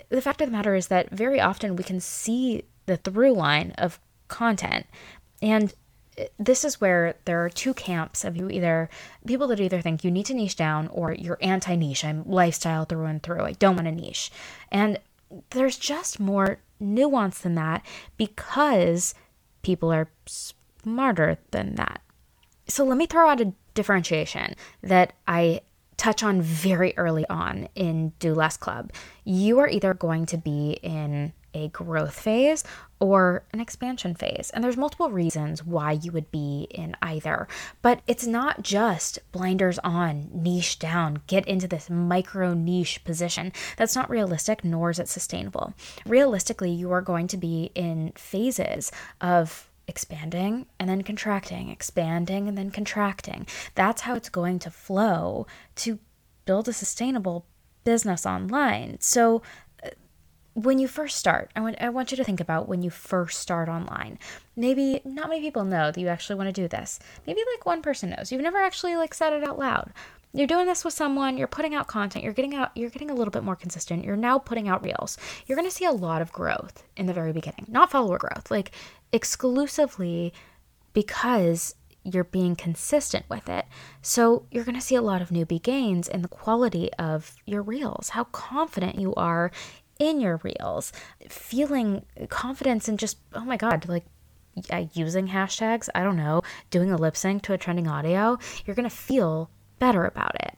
the 0.09 0.21
fact 0.21 0.41
of 0.41 0.47
the 0.47 0.55
matter 0.55 0.75
is 0.75 0.87
that 0.87 1.09
very 1.11 1.39
often 1.39 1.75
we 1.75 1.83
can 1.83 1.99
see 1.99 2.63
the 2.85 2.97
through 2.97 3.33
line 3.33 3.71
of 3.77 3.99
content. 4.27 4.85
And 5.41 5.73
this 6.39 6.63
is 6.63 6.79
where 6.79 7.15
there 7.25 7.43
are 7.43 7.49
two 7.49 7.73
camps 7.73 8.23
of 8.23 8.37
you 8.37 8.49
either 8.49 8.89
people 9.27 9.47
that 9.47 9.59
either 9.59 9.81
think 9.81 10.03
you 10.03 10.11
need 10.11 10.25
to 10.27 10.33
niche 10.33 10.55
down 10.55 10.87
or 10.87 11.13
you're 11.13 11.37
anti 11.41 11.75
niche. 11.75 12.05
I'm 12.05 12.23
lifestyle 12.29 12.85
through 12.85 13.05
and 13.05 13.21
through. 13.21 13.41
I 13.41 13.51
don't 13.53 13.75
want 13.75 13.87
to 13.87 13.91
niche. 13.91 14.31
And 14.71 14.99
there's 15.49 15.77
just 15.77 16.19
more 16.19 16.59
nuance 16.79 17.39
than 17.39 17.55
that 17.55 17.85
because 18.17 19.13
people 19.61 19.91
are 19.91 20.09
smarter 20.25 21.37
than 21.51 21.75
that. 21.75 22.01
So 22.67 22.83
let 22.83 22.97
me 22.97 23.05
throw 23.05 23.29
out 23.29 23.41
a 23.41 23.53
differentiation 23.73 24.55
that 24.81 25.13
I 25.27 25.61
touch 25.97 26.23
on 26.23 26.41
very 26.41 26.95
early 26.97 27.25
on 27.29 27.67
in 27.75 28.09
Do 28.19 28.33
Less 28.33 28.57
Club. 28.57 28.91
You 29.23 29.59
are 29.59 29.69
either 29.69 29.93
going 29.93 30.25
to 30.27 30.37
be 30.37 30.79
in 30.81 31.33
a 31.53 31.69
growth 31.69 32.19
phase 32.19 32.63
or 32.99 33.43
an 33.53 33.61
expansion 33.61 34.13
phase. 34.13 34.51
And 34.53 34.63
there's 34.63 34.75
multiple 34.75 35.09
reasons 35.09 35.63
why 35.63 35.93
you 35.93 36.11
would 36.11 36.29
be 36.29 36.67
in 36.69 36.95
either. 37.01 37.47
But 37.81 38.01
it's 38.07 38.27
not 38.27 38.61
just 38.61 39.19
blinders 39.31 39.79
on, 39.79 40.29
niche 40.33 40.79
down, 40.79 41.21
get 41.27 41.47
into 41.47 41.67
this 41.67 41.89
micro 41.89 42.53
niche 42.53 43.03
position. 43.05 43.53
That's 43.77 43.95
not 43.95 44.09
realistic, 44.09 44.65
nor 44.65 44.89
is 44.89 44.99
it 44.99 45.07
sustainable. 45.07 45.73
Realistically, 46.05 46.71
you 46.71 46.91
are 46.91 47.01
going 47.01 47.27
to 47.27 47.37
be 47.37 47.71
in 47.73 48.11
phases 48.15 48.91
of 49.21 49.69
expanding 49.87 50.65
and 50.79 50.89
then 50.89 51.01
contracting, 51.01 51.69
expanding 51.69 52.47
and 52.47 52.57
then 52.57 52.71
contracting. 52.71 53.47
That's 53.75 54.01
how 54.01 54.15
it's 54.15 54.29
going 54.29 54.59
to 54.59 54.71
flow 54.71 55.47
to 55.77 55.99
build 56.45 56.67
a 56.67 56.73
sustainable 56.73 57.45
business 57.83 58.25
online. 58.25 58.97
So 58.99 59.41
uh, 59.83 59.89
when 60.53 60.79
you 60.79 60.87
first 60.87 61.17
start, 61.17 61.51
I 61.55 61.61
want, 61.61 61.77
I 61.79 61.89
want 61.89 62.11
you 62.11 62.17
to 62.17 62.23
think 62.23 62.39
about 62.39 62.67
when 62.67 62.81
you 62.81 62.89
first 62.89 63.39
start 63.39 63.69
online. 63.69 64.19
Maybe 64.55 65.01
not 65.05 65.29
many 65.29 65.41
people 65.41 65.65
know 65.65 65.91
that 65.91 65.99
you 65.99 66.07
actually 66.07 66.37
want 66.37 66.47
to 66.53 66.61
do 66.61 66.67
this. 66.67 66.99
Maybe 67.27 67.41
like 67.53 67.65
one 67.65 67.81
person 67.81 68.09
knows. 68.09 68.31
You've 68.31 68.41
never 68.41 68.61
actually 68.61 68.95
like 68.95 69.13
said 69.13 69.33
it 69.33 69.43
out 69.43 69.59
loud. 69.59 69.91
You're 70.33 70.47
doing 70.47 70.65
this 70.65 70.83
with 70.83 70.93
someone, 70.93 71.37
you're 71.37 71.47
putting 71.47 71.75
out 71.75 71.87
content, 71.87 72.25
you're 72.25 72.33
getting 72.33 72.55
out 72.55 72.71
you're 72.75 72.89
getting 72.89 73.09
a 73.09 73.13
little 73.13 73.31
bit 73.31 73.43
more 73.43 73.55
consistent. 73.55 74.03
You're 74.03 74.17
now 74.17 74.37
putting 74.37 74.67
out 74.67 74.83
reels. 74.83 75.17
You're 75.47 75.55
going 75.55 75.67
to 75.67 75.73
see 75.73 75.85
a 75.85 75.93
lot 75.93 76.21
of 76.21 76.33
growth 76.33 76.83
in 76.97 77.05
the 77.05 77.13
very 77.13 77.31
beginning. 77.31 77.67
Not 77.69 77.89
follower 77.89 78.17
growth, 78.17 78.51
like 78.51 78.71
exclusively 79.15 80.33
because 80.93 81.75
you're 82.03 82.23
being 82.23 82.55
consistent 82.55 83.25
with 83.29 83.49
it. 83.49 83.65
So 84.01 84.45
you're 84.51 84.63
going 84.63 84.75
to 84.75 84.81
see 84.81 84.95
a 84.95 85.01
lot 85.01 85.21
of 85.21 85.29
newbie 85.29 85.61
gains 85.61 86.07
in 86.07 86.21
the 86.21 86.27
quality 86.27 86.93
of 86.99 87.35
your 87.45 87.63
reels, 87.63 88.09
how 88.09 88.25
confident 88.25 88.99
you 88.99 89.15
are 89.15 89.51
in 89.97 90.21
your 90.21 90.39
reels, 90.43 90.91
feeling 91.29 92.05
confidence 92.29 92.87
and 92.87 92.99
just, 92.99 93.17
oh 93.33 93.45
my 93.45 93.57
God, 93.57 93.87
like 93.87 94.05
uh, 94.69 94.85
using 94.93 95.29
hashtags, 95.29 95.89
I 95.95 96.03
don't 96.03 96.17
know, 96.17 96.43
doing 96.69 96.91
a 96.91 96.97
lip 96.97 97.17
sync 97.17 97.41
to 97.43 97.53
a 97.53 97.57
trending 97.57 97.87
audio, 97.87 98.37
you're 98.65 98.75
going 98.75 98.89
to 98.89 98.95
feel 98.95 99.49
better 99.79 100.05
about 100.05 100.35
it. 100.35 100.57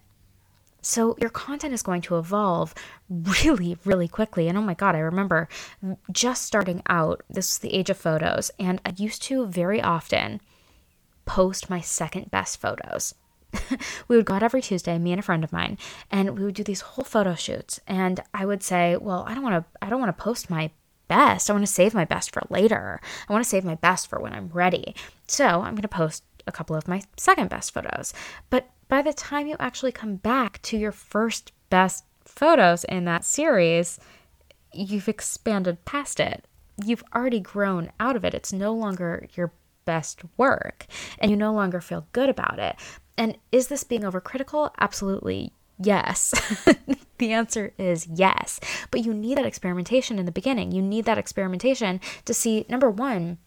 So 0.87 1.17
your 1.19 1.29
content 1.29 1.73
is 1.73 1.83
going 1.83 2.01
to 2.03 2.17
evolve 2.17 2.73
really, 3.09 3.77
really 3.83 4.07
quickly. 4.07 4.47
And 4.47 4.57
oh 4.57 4.61
my 4.61 4.73
God, 4.73 4.95
I 4.95 4.99
remember 4.99 5.49
just 6.13 6.45
starting 6.45 6.81
out, 6.87 7.23
this 7.29 7.49
was 7.49 7.57
the 7.57 7.73
age 7.73 7.89
of 7.89 7.97
photos, 7.97 8.51
and 8.57 8.79
I 8.85 8.93
used 8.95 9.21
to 9.23 9.45
very 9.47 9.81
often 9.81 10.39
post 11.25 11.69
my 11.69 11.81
second 11.81 12.31
best 12.31 12.61
photos. 12.61 13.15
we 14.07 14.15
would 14.15 14.25
go 14.25 14.35
out 14.35 14.43
every 14.43 14.61
Tuesday, 14.61 14.97
me 14.97 15.11
and 15.11 15.19
a 15.19 15.23
friend 15.23 15.43
of 15.43 15.51
mine, 15.51 15.77
and 16.09 16.39
we 16.39 16.45
would 16.45 16.55
do 16.55 16.63
these 16.63 16.81
whole 16.81 17.03
photo 17.03 17.35
shoots. 17.35 17.81
And 17.85 18.21
I 18.33 18.45
would 18.45 18.63
say, 18.63 18.95
well, 18.95 19.25
I 19.27 19.33
don't 19.33 19.43
want 19.43 19.65
to, 19.65 19.85
I 19.85 19.89
don't 19.89 19.99
want 19.99 20.17
to 20.17 20.23
post 20.23 20.49
my 20.49 20.71
best. 21.09 21.49
I 21.49 21.53
want 21.53 21.65
to 21.65 21.71
save 21.71 21.95
my 21.95 22.05
best 22.05 22.31
for 22.33 22.43
later. 22.49 23.01
I 23.27 23.33
want 23.33 23.43
to 23.43 23.49
save 23.49 23.65
my 23.65 23.75
best 23.75 24.07
for 24.07 24.21
when 24.21 24.31
I'm 24.31 24.49
ready. 24.53 24.95
So 25.27 25.45
I'm 25.45 25.75
going 25.75 25.81
to 25.81 25.89
post 25.89 26.23
a 26.47 26.51
couple 26.53 26.77
of 26.77 26.87
my 26.87 27.01
second 27.17 27.49
best 27.49 27.73
photos. 27.73 28.13
But 28.49 28.69
by 28.87 29.01
the 29.01 29.13
time 29.13 29.47
you 29.47 29.55
actually 29.59 29.91
come 29.91 30.15
back 30.15 30.61
to 30.63 30.77
your 30.77 30.91
first 30.91 31.51
best 31.69 32.05
photos 32.23 32.83
in 32.85 33.05
that 33.05 33.25
series, 33.25 33.99
you've 34.73 35.09
expanded 35.09 35.83
past 35.85 36.19
it. 36.19 36.45
You've 36.83 37.03
already 37.15 37.39
grown 37.39 37.91
out 37.99 38.15
of 38.15 38.23
it. 38.23 38.33
It's 38.33 38.53
no 38.53 38.73
longer 38.73 39.27
your 39.35 39.51
best 39.85 40.21
work, 40.37 40.85
and 41.19 41.31
you 41.31 41.37
no 41.37 41.53
longer 41.53 41.81
feel 41.81 42.07
good 42.11 42.29
about 42.29 42.59
it. 42.59 42.75
And 43.17 43.37
is 43.51 43.67
this 43.67 43.83
being 43.83 44.03
overcritical? 44.03 44.71
Absolutely 44.79 45.53
yes. 45.79 46.33
the 47.17 47.33
answer 47.33 47.73
is 47.77 48.07
yes. 48.07 48.59
But 48.91 49.05
you 49.05 49.13
need 49.13 49.37
that 49.37 49.45
experimentation 49.45 50.19
in 50.19 50.25
the 50.25 50.31
beginning. 50.31 50.71
You 50.71 50.81
need 50.81 51.05
that 51.05 51.17
experimentation 51.17 51.99
to 52.25 52.33
see 52.33 52.65
number 52.69 52.89
one, 52.89 53.37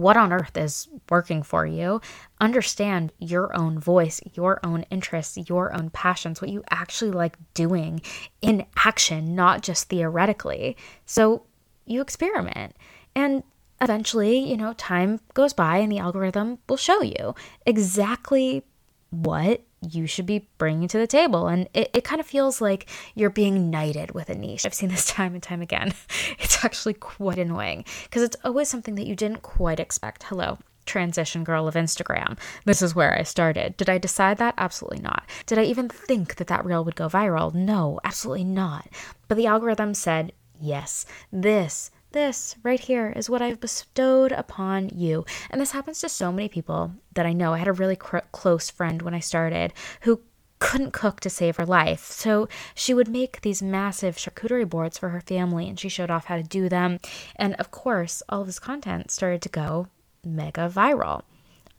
what 0.00 0.16
on 0.16 0.32
earth 0.32 0.56
is 0.56 0.88
working 1.08 1.42
for 1.42 1.66
you. 1.66 2.00
Understand 2.40 3.12
your 3.18 3.56
own 3.56 3.78
voice, 3.78 4.20
your 4.34 4.58
own 4.64 4.82
interests, 4.90 5.38
your 5.48 5.74
own 5.76 5.90
passions, 5.90 6.40
what 6.40 6.50
you 6.50 6.64
actually 6.70 7.10
like 7.10 7.36
doing 7.54 8.00
in 8.40 8.66
action, 8.84 9.34
not 9.34 9.62
just 9.62 9.88
theoretically. 9.88 10.76
So 11.06 11.44
you 11.86 12.00
experiment. 12.00 12.74
And 13.14 13.42
eventually, 13.80 14.38
you 14.38 14.56
know, 14.56 14.72
time 14.74 15.20
goes 15.34 15.52
by 15.52 15.78
and 15.78 15.90
the 15.90 15.98
algorithm 15.98 16.58
will 16.68 16.76
show 16.76 17.02
you 17.02 17.34
exactly 17.66 18.64
what 19.10 19.62
you 19.80 20.06
should 20.06 20.26
be 20.26 20.48
bringing 20.58 20.88
to 20.88 20.98
the 20.98 21.06
table. 21.06 21.46
And 21.46 21.68
it, 21.74 21.90
it 21.94 22.04
kind 22.04 22.20
of 22.20 22.26
feels 22.26 22.60
like 22.60 22.88
you're 23.14 23.30
being 23.30 23.70
knighted 23.70 24.12
with 24.12 24.28
a 24.28 24.34
niche. 24.34 24.66
I've 24.66 24.74
seen 24.74 24.90
this 24.90 25.06
time 25.10 25.34
and 25.34 25.42
time 25.42 25.62
again. 25.62 25.92
It's 26.38 26.64
actually 26.64 26.94
quite 26.94 27.38
annoying 27.38 27.84
because 28.04 28.22
it's 28.22 28.36
always 28.44 28.68
something 28.68 28.94
that 28.96 29.06
you 29.06 29.14
didn't 29.14 29.42
quite 29.42 29.80
expect. 29.80 30.24
Hello, 30.24 30.58
transition 30.84 31.44
girl 31.44 31.68
of 31.68 31.74
Instagram. 31.74 32.38
This 32.64 32.82
is 32.82 32.94
where 32.94 33.16
I 33.16 33.22
started. 33.22 33.76
Did 33.76 33.88
I 33.88 33.98
decide 33.98 34.38
that? 34.38 34.54
Absolutely 34.58 35.00
not. 35.00 35.24
Did 35.46 35.58
I 35.58 35.64
even 35.64 35.88
think 35.88 36.36
that 36.36 36.48
that 36.48 36.64
reel 36.64 36.84
would 36.84 36.96
go 36.96 37.08
viral? 37.08 37.54
No, 37.54 38.00
absolutely 38.04 38.44
not. 38.44 38.88
But 39.28 39.36
the 39.36 39.46
algorithm 39.46 39.94
said, 39.94 40.32
yes, 40.60 41.06
this 41.32 41.90
this 42.12 42.56
right 42.62 42.80
here 42.80 43.12
is 43.16 43.30
what 43.30 43.42
I've 43.42 43.60
bestowed 43.60 44.32
upon 44.32 44.90
you. 44.90 45.24
And 45.50 45.60
this 45.60 45.72
happens 45.72 46.00
to 46.00 46.08
so 46.08 46.32
many 46.32 46.48
people 46.48 46.92
that 47.14 47.26
I 47.26 47.32
know. 47.32 47.52
I 47.52 47.58
had 47.58 47.68
a 47.68 47.72
really 47.72 47.96
cr- 47.96 48.18
close 48.32 48.70
friend 48.70 49.02
when 49.02 49.14
I 49.14 49.20
started 49.20 49.72
who 50.02 50.20
couldn't 50.58 50.92
cook 50.92 51.20
to 51.20 51.30
save 51.30 51.56
her 51.56 51.66
life. 51.66 52.04
So 52.04 52.48
she 52.74 52.92
would 52.94 53.08
make 53.08 53.40
these 53.40 53.62
massive 53.62 54.16
charcuterie 54.16 54.68
boards 54.68 54.98
for 54.98 55.08
her 55.08 55.20
family 55.20 55.68
and 55.68 55.78
she 55.80 55.88
showed 55.88 56.10
off 56.10 56.26
how 56.26 56.36
to 56.36 56.42
do 56.42 56.68
them. 56.68 57.00
And 57.36 57.54
of 57.54 57.70
course, 57.70 58.22
all 58.28 58.42
of 58.42 58.46
this 58.46 58.58
content 58.58 59.10
started 59.10 59.42
to 59.42 59.48
go 59.48 59.88
mega 60.22 60.68
viral 60.68 61.22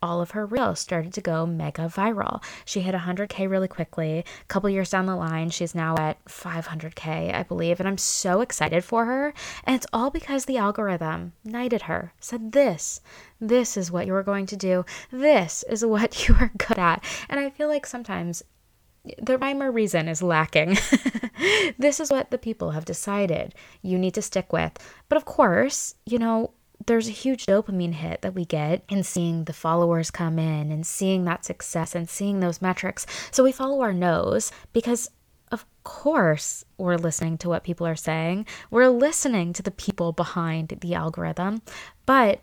all 0.02 0.22
of 0.22 0.32
her 0.32 0.46
reels 0.46 0.80
started 0.80 1.14
to 1.14 1.22
go 1.22 1.46
mega 1.46 1.84
viral. 1.84 2.44
She 2.66 2.82
hit 2.82 2.96
100K 2.96 3.50
really 3.50 3.68
quickly. 3.68 4.20
A 4.20 4.46
couple 4.48 4.70
years 4.70 4.90
down 4.90 5.06
the 5.06 5.16
line, 5.16 5.50
she's 5.50 5.76
now 5.76 5.96
at 5.98 6.24
500K, 6.26 7.34
I 7.34 7.44
believe. 7.44 7.80
And 7.80 7.88
I'm 7.88 7.98
so 7.98 8.42
excited 8.42 8.84
for 8.84 9.06
her. 9.06 9.34
And 9.64 9.76
it's 9.76 9.88
all 9.94 10.10
because 10.10 10.46
the 10.46 10.58
algorithm 10.58 11.34
knighted 11.44 11.84
her, 11.84 12.14
said, 12.20 12.52
This, 12.52 13.02
this 13.40 13.78
is 13.78 13.92
what 13.92 14.08
you 14.08 14.16
are 14.16 14.24
going 14.24 14.46
to 14.48 14.58
do. 14.58 14.86
This 15.12 15.64
is 15.70 15.86
what 15.86 16.28
you 16.28 16.36
are 16.40 16.52
good 16.58 16.80
at. 16.80 17.04
And 17.30 17.40
I 17.40 17.50
feel 17.50 17.68
like 17.68 17.86
sometimes 17.86 18.44
the 19.22 19.38
rhyme 19.38 19.64
or 19.64 19.72
reason 19.72 20.08
is 20.08 20.22
lacking. 20.22 20.78
this 21.80 22.00
is 22.00 22.12
what 22.12 22.32
the 22.32 22.38
people 22.38 22.72
have 22.72 22.86
decided 22.86 23.56
you 23.82 23.98
need 23.98 24.14
to 24.14 24.22
stick 24.22 24.54
with. 24.54 24.74
But 25.10 25.18
of 25.18 25.26
course, 25.26 25.96
you 26.06 26.20
know, 26.20 26.52
there's 26.86 27.08
a 27.08 27.12
huge 27.12 27.46
dopamine 27.46 27.94
hit 27.94 28.22
that 28.22 28.34
we 28.34 28.46
get 28.46 28.84
in 28.89 29.04
seeing 29.04 29.46
the 29.46 29.54
followers 29.54 30.12
come 30.12 30.39
in 30.39 30.72
and 30.72 30.86
seeing 30.86 31.26
that 31.26 31.46
success 31.46 31.96
and 31.96 32.10
seeing 32.10 32.39
those 32.39 32.62
metrics. 32.62 33.06
So 33.32 33.44
we 33.44 33.52
follow 33.52 33.82
our 33.82 33.94
nose 33.94 34.52
because 34.74 35.10
of 35.52 35.65
course, 35.84 36.63
we're 36.78 36.96
listening 36.96 37.38
to 37.39 37.50
what 37.50 37.65
people 37.65 37.86
are 37.86 37.96
saying. 37.96 38.46
We're 38.70 38.88
listening 38.88 39.52
to 39.54 39.62
the 39.62 39.72
people 39.72 40.13
behind 40.13 40.78
the 40.80 40.96
algorithm. 40.96 41.62
But 42.06 42.41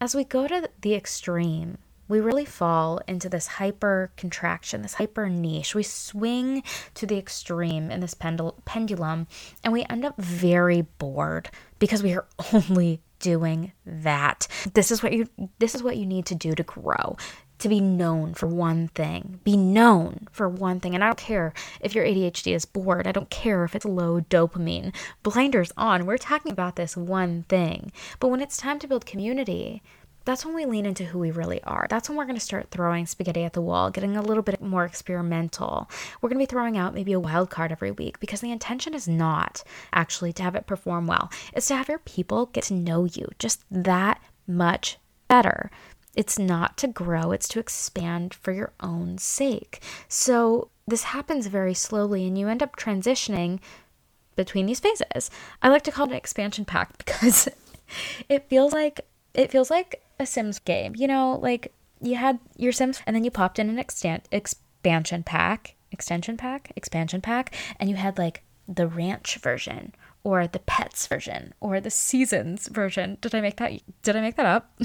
as 0.00 0.14
we 0.14 0.22
go 0.22 0.46
to 0.46 0.68
the 0.80 0.94
extreme, 0.94 1.78
we 2.06 2.20
really 2.20 2.44
fall 2.44 3.00
into 3.08 3.28
this 3.28 3.46
hyper 3.46 4.12
contraction, 4.16 4.82
this 4.82 4.94
hyper 4.94 5.28
niche. 5.28 5.74
We 5.74 5.82
swing 5.82 6.62
to 6.94 7.06
the 7.06 7.16
extreme 7.18 7.90
in 7.90 8.00
this 8.00 8.14
pendul- 8.14 8.64
pendulum 8.64 9.26
and 9.62 9.72
we 9.72 9.84
end 9.88 10.04
up 10.04 10.16
very 10.18 10.82
bored 10.82 11.50
because 11.78 12.02
we 12.02 12.14
are 12.14 12.26
only 12.52 13.00
doing 13.18 13.72
that. 13.86 14.46
This 14.74 14.90
is 14.90 15.02
what 15.02 15.12
you 15.12 15.28
this 15.58 15.74
is 15.74 15.82
what 15.82 15.96
you 15.96 16.06
need 16.06 16.26
to 16.26 16.34
do 16.34 16.54
to 16.54 16.62
grow. 16.62 17.16
To 17.60 17.68
be 17.68 17.80
known 17.80 18.34
for 18.34 18.46
one 18.48 18.88
thing. 18.88 19.40
Be 19.44 19.56
known 19.56 20.26
for 20.32 20.48
one 20.48 20.80
thing. 20.80 20.94
And 20.94 21.04
I 21.04 21.06
don't 21.06 21.16
care 21.16 21.54
if 21.80 21.94
your 21.94 22.04
ADHD 22.04 22.54
is 22.54 22.64
bored. 22.64 23.06
I 23.06 23.12
don't 23.12 23.30
care 23.30 23.64
if 23.64 23.76
it's 23.76 23.84
low 23.84 24.20
dopamine. 24.22 24.94
Blinders 25.22 25.72
on. 25.76 26.04
We're 26.04 26.18
talking 26.18 26.50
about 26.50 26.76
this 26.76 26.96
one 26.96 27.44
thing. 27.44 27.92
But 28.18 28.28
when 28.28 28.40
it's 28.40 28.56
time 28.56 28.80
to 28.80 28.88
build 28.88 29.06
community, 29.06 29.82
that's 30.24 30.44
when 30.44 30.54
we 30.54 30.64
lean 30.64 30.86
into 30.86 31.04
who 31.04 31.18
we 31.18 31.30
really 31.30 31.62
are. 31.64 31.86
That's 31.88 32.08
when 32.08 32.16
we're 32.16 32.24
going 32.24 32.36
to 32.36 32.40
start 32.40 32.70
throwing 32.70 33.06
spaghetti 33.06 33.44
at 33.44 33.52
the 33.52 33.60
wall, 33.60 33.90
getting 33.90 34.16
a 34.16 34.22
little 34.22 34.42
bit 34.42 34.62
more 34.62 34.84
experimental. 34.84 35.90
We're 36.20 36.28
going 36.30 36.38
to 36.38 36.46
be 36.46 36.50
throwing 36.50 36.76
out 36.76 36.94
maybe 36.94 37.12
a 37.12 37.20
wild 37.20 37.50
card 37.50 37.72
every 37.72 37.90
week 37.90 38.20
because 38.20 38.40
the 38.40 38.52
intention 38.52 38.94
is 38.94 39.06
not 39.06 39.62
actually 39.92 40.32
to 40.34 40.42
have 40.42 40.54
it 40.54 40.66
perform 40.66 41.06
well. 41.06 41.30
It's 41.52 41.68
to 41.68 41.76
have 41.76 41.88
your 41.88 41.98
people 41.98 42.46
get 42.46 42.64
to 42.64 42.74
know 42.74 43.04
you 43.04 43.28
just 43.38 43.64
that 43.70 44.20
much 44.46 44.98
better. 45.28 45.70
It's 46.16 46.38
not 46.38 46.76
to 46.78 46.88
grow, 46.88 47.32
it's 47.32 47.48
to 47.48 47.58
expand 47.58 48.34
for 48.34 48.52
your 48.52 48.72
own 48.80 49.18
sake. 49.18 49.82
So 50.08 50.70
this 50.86 51.04
happens 51.04 51.48
very 51.48 51.74
slowly 51.74 52.26
and 52.26 52.38
you 52.38 52.48
end 52.48 52.62
up 52.62 52.76
transitioning 52.76 53.58
between 54.36 54.66
these 54.66 54.80
phases. 54.80 55.30
I 55.62 55.68
like 55.68 55.82
to 55.84 55.92
call 55.92 56.06
it 56.06 56.10
an 56.10 56.16
expansion 56.16 56.64
pack 56.64 56.96
because 57.04 57.48
it 58.28 58.48
feels 58.48 58.72
like 58.72 59.00
it 59.34 59.50
feels 59.50 59.70
like 59.70 60.03
a 60.18 60.26
Sims 60.26 60.58
game. 60.58 60.94
You 60.96 61.06
know, 61.06 61.38
like 61.42 61.72
you 62.00 62.16
had 62.16 62.38
your 62.56 62.72
Sims 62.72 63.00
and 63.06 63.14
then 63.14 63.24
you 63.24 63.30
popped 63.30 63.58
in 63.58 63.68
an 63.68 63.78
extant 63.78 64.28
expansion 64.30 65.22
pack, 65.22 65.74
extension 65.90 66.36
pack, 66.36 66.72
expansion 66.76 67.20
pack, 67.20 67.54
and 67.78 67.88
you 67.88 67.96
had 67.96 68.18
like 68.18 68.42
the 68.68 68.86
ranch 68.86 69.36
version 69.36 69.94
or 70.22 70.46
the 70.46 70.58
pets 70.58 71.06
version 71.06 71.52
or 71.60 71.80
the 71.80 71.90
seasons 71.90 72.68
version. 72.68 73.18
Did 73.20 73.34
I 73.34 73.40
make 73.40 73.56
that 73.56 73.72
did 74.02 74.16
I 74.16 74.20
make 74.20 74.36
that 74.36 74.46
up? 74.46 74.72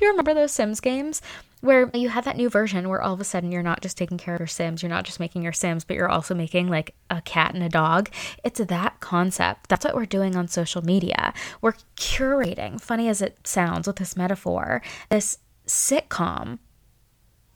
you 0.00 0.08
remember 0.08 0.34
those 0.34 0.52
Sims 0.52 0.80
games 0.80 1.22
where 1.66 1.90
you 1.92 2.08
have 2.08 2.24
that 2.24 2.36
new 2.36 2.48
version 2.48 2.88
where 2.88 3.02
all 3.02 3.12
of 3.12 3.20
a 3.20 3.24
sudden 3.24 3.52
you're 3.52 3.62
not 3.62 3.82
just 3.82 3.98
taking 3.98 4.16
care 4.16 4.34
of 4.34 4.40
your 4.40 4.46
Sims, 4.46 4.82
you're 4.82 4.90
not 4.90 5.04
just 5.04 5.20
making 5.20 5.42
your 5.42 5.52
Sims, 5.52 5.84
but 5.84 5.96
you're 5.96 6.08
also 6.08 6.34
making 6.34 6.68
like 6.68 6.94
a 7.10 7.20
cat 7.20 7.54
and 7.54 7.62
a 7.62 7.68
dog. 7.68 8.10
It's 8.44 8.60
that 8.60 9.00
concept. 9.00 9.68
That's 9.68 9.84
what 9.84 9.94
we're 9.94 10.06
doing 10.06 10.36
on 10.36 10.48
social 10.48 10.82
media. 10.82 11.34
We're 11.60 11.74
curating, 11.96 12.80
funny 12.80 13.08
as 13.08 13.20
it 13.20 13.46
sounds 13.46 13.86
with 13.86 13.96
this 13.96 14.16
metaphor, 14.16 14.80
this 15.10 15.38
sitcom 15.66 16.58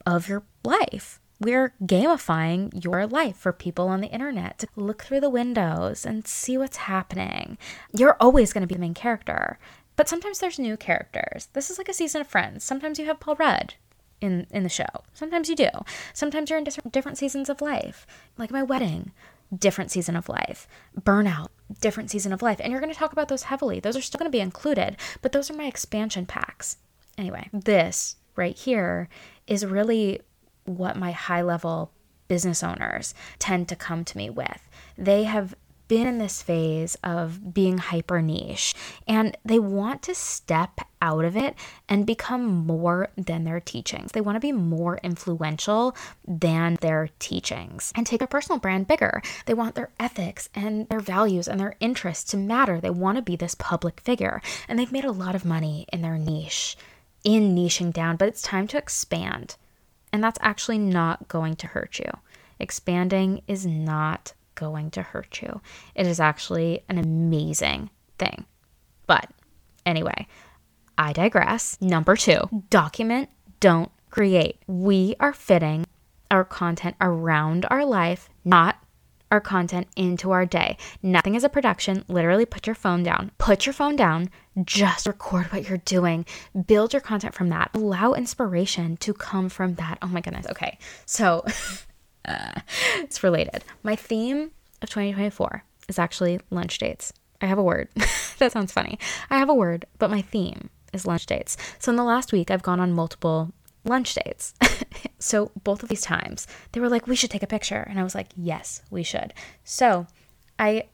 of 0.05 0.27
your 0.27 0.43
life. 0.63 1.19
We're 1.39 1.73
gamifying 1.83 2.83
your 2.83 3.07
life 3.07 3.37
for 3.37 3.51
people 3.51 3.87
on 3.87 4.01
the 4.01 4.11
internet 4.11 4.59
to 4.59 4.67
look 4.75 5.03
through 5.03 5.21
the 5.21 5.29
windows 5.29 6.05
and 6.05 6.27
see 6.27 6.55
what's 6.55 6.77
happening. 6.77 7.57
You're 7.97 8.17
always 8.19 8.53
going 8.53 8.61
to 8.61 8.67
be 8.67 8.75
the 8.75 8.81
main 8.81 8.93
character. 8.93 9.57
But 9.95 10.07
sometimes 10.07 10.39
there's 10.39 10.59
new 10.59 10.77
characters. 10.77 11.49
This 11.53 11.69
is 11.69 11.77
like 11.77 11.89
a 11.89 11.93
season 11.93 12.21
of 12.21 12.27
Friends. 12.27 12.63
Sometimes 12.63 12.99
you 12.99 13.05
have 13.05 13.19
Paul 13.19 13.35
Rudd 13.35 13.75
in 14.21 14.47
in 14.51 14.63
the 14.63 14.69
show. 14.69 14.85
Sometimes 15.13 15.49
you 15.49 15.55
do. 15.55 15.69
Sometimes 16.13 16.49
you're 16.49 16.59
in 16.59 16.63
different, 16.63 16.93
different 16.93 17.17
seasons 17.17 17.49
of 17.49 17.61
life. 17.61 18.07
Like 18.37 18.51
my 18.51 18.63
wedding, 18.63 19.11
different 19.55 19.91
season 19.91 20.15
of 20.15 20.29
life. 20.29 20.67
Burnout, 20.99 21.47
different 21.81 22.09
season 22.11 22.31
of 22.31 22.41
life. 22.41 22.59
And 22.61 22.71
you're 22.71 22.81
going 22.81 22.93
to 22.93 22.97
talk 22.99 23.11
about 23.11 23.27
those 23.27 23.43
heavily. 23.43 23.79
Those 23.79 23.97
are 23.97 24.01
still 24.01 24.19
going 24.19 24.31
to 24.31 24.35
be 24.35 24.39
included, 24.39 24.97
but 25.21 25.31
those 25.31 25.49
are 25.49 25.55
my 25.55 25.65
expansion 25.65 26.25
packs. 26.25 26.77
Anyway, 27.17 27.49
this 27.51 28.15
right 28.35 28.57
here 28.57 29.09
is 29.47 29.65
really 29.65 30.21
what 30.65 30.95
my 30.95 31.11
high 31.11 31.41
level 31.41 31.91
business 32.27 32.63
owners 32.63 33.13
tend 33.39 33.67
to 33.67 33.75
come 33.75 34.05
to 34.05 34.17
me 34.17 34.29
with. 34.29 34.69
They 34.97 35.23
have 35.23 35.53
been 35.91 36.07
in 36.07 36.19
this 36.19 36.41
phase 36.41 36.95
of 37.03 37.53
being 37.53 37.77
hyper 37.77 38.21
niche 38.21 38.73
and 39.09 39.37
they 39.43 39.59
want 39.59 40.01
to 40.01 40.15
step 40.15 40.79
out 41.01 41.25
of 41.25 41.35
it 41.35 41.53
and 41.89 42.05
become 42.05 42.45
more 42.45 43.09
than 43.17 43.43
their 43.43 43.59
teachings. 43.59 44.13
They 44.13 44.21
want 44.21 44.37
to 44.37 44.39
be 44.39 44.53
more 44.53 45.01
influential 45.03 45.93
than 46.25 46.75
their 46.79 47.09
teachings 47.19 47.91
and 47.93 48.07
take 48.07 48.19
their 48.19 48.27
personal 48.29 48.57
brand 48.57 48.87
bigger. 48.87 49.21
They 49.47 49.53
want 49.53 49.75
their 49.75 49.89
ethics 49.99 50.47
and 50.55 50.87
their 50.87 51.01
values 51.01 51.49
and 51.49 51.59
their 51.59 51.75
interests 51.81 52.31
to 52.31 52.37
matter. 52.37 52.79
They 52.79 52.89
want 52.89 53.17
to 53.17 53.21
be 53.21 53.35
this 53.35 53.55
public 53.55 53.99
figure 53.99 54.41
and 54.69 54.79
they've 54.79 54.93
made 54.93 55.03
a 55.03 55.11
lot 55.11 55.35
of 55.35 55.43
money 55.43 55.87
in 55.91 56.01
their 56.01 56.17
niche, 56.17 56.77
in 57.25 57.53
niching 57.53 57.91
down, 57.91 58.15
but 58.15 58.29
it's 58.29 58.41
time 58.41 58.65
to 58.67 58.77
expand. 58.77 59.57
And 60.13 60.23
that's 60.23 60.39
actually 60.41 60.79
not 60.79 61.27
going 61.27 61.57
to 61.57 61.67
hurt 61.67 61.99
you. 61.99 62.11
Expanding 62.61 63.41
is 63.45 63.65
not 63.65 64.31
going 64.61 64.91
to 64.91 65.01
hurt 65.01 65.41
you. 65.41 65.59
It 65.95 66.05
is 66.05 66.19
actually 66.19 66.83
an 66.87 66.99
amazing 66.99 67.89
thing. 68.19 68.45
But 69.07 69.27
anyway, 69.85 70.27
I 70.97 71.13
digress. 71.13 71.77
Number 71.81 72.15
two, 72.15 72.41
document, 72.69 73.29
don't 73.59 73.91
create. 74.11 74.59
We 74.67 75.15
are 75.19 75.33
fitting 75.33 75.85
our 76.29 76.45
content 76.45 76.95
around 77.01 77.65
our 77.71 77.83
life, 77.83 78.29
not 78.45 78.77
our 79.31 79.41
content 79.41 79.87
into 79.95 80.29
our 80.31 80.45
day. 80.45 80.77
Nothing 81.01 81.35
is 81.35 81.43
a 81.43 81.49
production. 81.49 82.05
Literally, 82.07 82.45
put 82.45 82.67
your 82.67 82.75
phone 82.75 83.01
down. 83.01 83.31
Put 83.39 83.65
your 83.65 83.73
phone 83.73 83.95
down. 83.95 84.29
Just 84.63 85.07
record 85.07 85.51
what 85.51 85.67
you're 85.67 85.77
doing. 85.79 86.25
Build 86.67 86.93
your 86.93 87.01
content 87.01 87.33
from 87.33 87.49
that. 87.49 87.71
Allow 87.73 88.13
inspiration 88.13 88.97
to 88.97 89.13
come 89.13 89.49
from 89.49 89.75
that. 89.75 89.97
Oh 90.01 90.07
my 90.07 90.21
goodness. 90.21 90.45
Okay. 90.51 90.77
So 91.05 91.45
uh, 92.25 92.61
it's 92.97 93.23
related. 93.23 93.63
My 93.83 93.95
theme 93.95 94.51
of 94.81 94.89
2024 94.89 95.63
is 95.87 95.99
actually 95.99 96.39
lunch 96.49 96.77
dates. 96.77 97.13
I 97.41 97.47
have 97.47 97.57
a 97.57 97.63
word. 97.63 97.89
that 98.37 98.51
sounds 98.51 98.71
funny. 98.71 98.99
I 99.29 99.37
have 99.37 99.49
a 99.49 99.53
word, 99.53 99.85
but 99.97 100.11
my 100.11 100.21
theme 100.21 100.69
is 100.93 101.07
lunch 101.07 101.25
dates. 101.25 101.57
So 101.79 101.91
in 101.91 101.95
the 101.95 102.03
last 102.03 102.31
week, 102.31 102.51
I've 102.51 102.61
gone 102.61 102.79
on 102.79 102.93
multiple 102.93 103.51
lunch 103.83 104.13
dates. 104.13 104.53
so 105.19 105.51
both 105.63 105.83
of 105.83 105.89
these 105.89 106.01
times, 106.01 106.47
they 106.71 106.79
were 106.79 106.89
like, 106.89 107.07
we 107.07 107.15
should 107.15 107.31
take 107.31 107.43
a 107.43 107.47
picture. 107.47 107.85
And 107.89 107.99
I 107.99 108.03
was 108.03 108.15
like, 108.15 108.27
yes, 108.35 108.81
we 108.89 109.03
should. 109.03 109.33
So 109.63 110.07
I 110.59 110.85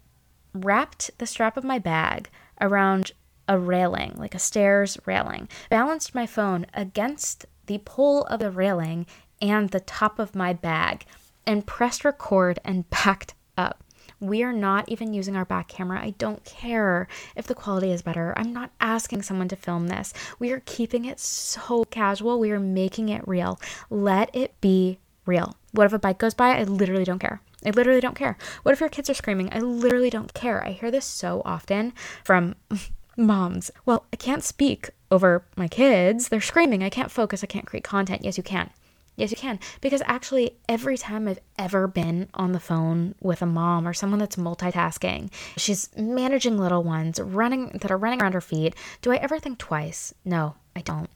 wrapped 0.53 1.11
the 1.17 1.27
strap 1.27 1.57
of 1.57 1.63
my 1.63 1.79
bag 1.79 2.29
around 2.61 3.11
a 3.47 3.57
railing, 3.57 4.13
like 4.17 4.35
a 4.35 4.39
stairs 4.39 4.97
railing, 5.05 5.47
balanced 5.69 6.15
my 6.15 6.25
phone 6.25 6.65
against 6.73 7.45
the 7.67 7.77
pole 7.79 8.23
of 8.23 8.39
the 8.39 8.51
railing 8.51 9.05
and 9.41 9.69
the 9.69 9.79
top 9.79 10.19
of 10.19 10.35
my 10.35 10.53
bag, 10.53 11.05
and 11.45 11.65
pressed 11.65 12.05
record 12.05 12.59
and 12.63 12.89
backed 12.89 13.33
up. 13.57 13.83
We 14.19 14.41
are 14.41 14.53
not 14.53 14.89
even 14.89 15.13
using 15.13 15.35
our 15.35 15.45
back 15.45 15.67
camera. 15.67 16.01
I 16.01 16.11
don't 16.11 16.43
care 16.43 17.07
if 17.35 17.45
the 17.45 17.53
quality 17.53 17.91
is 17.91 18.01
better. 18.01 18.33
I'm 18.35 18.51
not 18.51 18.71
asking 18.81 19.21
someone 19.21 19.47
to 19.49 19.55
film 19.55 19.87
this. 19.87 20.13
We 20.39 20.51
are 20.51 20.61
keeping 20.65 21.05
it 21.05 21.19
so 21.19 21.83
casual. 21.85 22.39
We 22.39 22.51
are 22.51 22.59
making 22.59 23.09
it 23.09 23.27
real. 23.27 23.59
Let 23.89 24.35
it 24.35 24.59
be 24.59 24.99
real. 25.25 25.55
What 25.71 25.85
if 25.85 25.93
a 25.93 25.99
bike 25.99 26.17
goes 26.17 26.33
by? 26.33 26.57
I 26.57 26.63
literally 26.63 27.03
don't 27.03 27.19
care. 27.19 27.41
I 27.65 27.71
literally 27.71 28.01
don't 28.01 28.15
care. 28.15 28.37
What 28.63 28.71
if 28.71 28.79
your 28.79 28.89
kids 28.89 29.09
are 29.09 29.15
screaming? 29.15 29.49
I 29.51 29.59
literally 29.59 30.09
don't 30.09 30.33
care. 30.33 30.65
I 30.65 30.71
hear 30.71 30.89
this 30.89 31.05
so 31.05 31.41
often 31.45 31.93
from 32.23 32.55
moms. 33.17 33.69
Well, 33.85 34.05
I 34.11 34.15
can't 34.15 34.43
speak 34.43 34.89
over 35.11 35.45
my 35.55 35.67
kids. 35.67 36.29
They're 36.29 36.41
screaming. 36.41 36.83
I 36.83 36.89
can't 36.89 37.11
focus. 37.11 37.43
I 37.43 37.47
can't 37.47 37.65
create 37.65 37.83
content. 37.83 38.23
Yes, 38.23 38.37
you 38.37 38.43
can. 38.43 38.69
Yes, 39.17 39.31
you 39.31 39.37
can. 39.37 39.59
Because 39.81 40.03
actually, 40.05 40.57
every 40.69 40.95
time 40.95 41.27
I've 41.27 41.39
ever 41.57 41.87
been 41.87 42.29
on 42.35 42.51
the 42.51 42.59
phone 42.59 43.15
with 43.19 43.41
a 43.41 43.47
mom 43.47 43.87
or 43.87 43.93
someone 43.93 44.19
that's 44.19 44.35
multitasking, 44.35 45.31
she's 45.57 45.89
managing 45.97 46.57
little 46.57 46.83
ones, 46.83 47.19
running 47.19 47.69
that 47.81 47.89
are 47.89 47.97
running 47.97 48.21
around 48.21 48.33
her 48.33 48.41
feet. 48.41 48.75
Do 49.01 49.11
I 49.11 49.15
ever 49.15 49.39
think 49.39 49.57
twice? 49.57 50.13
No, 50.23 50.55
I 50.75 50.81
don't. 50.81 51.09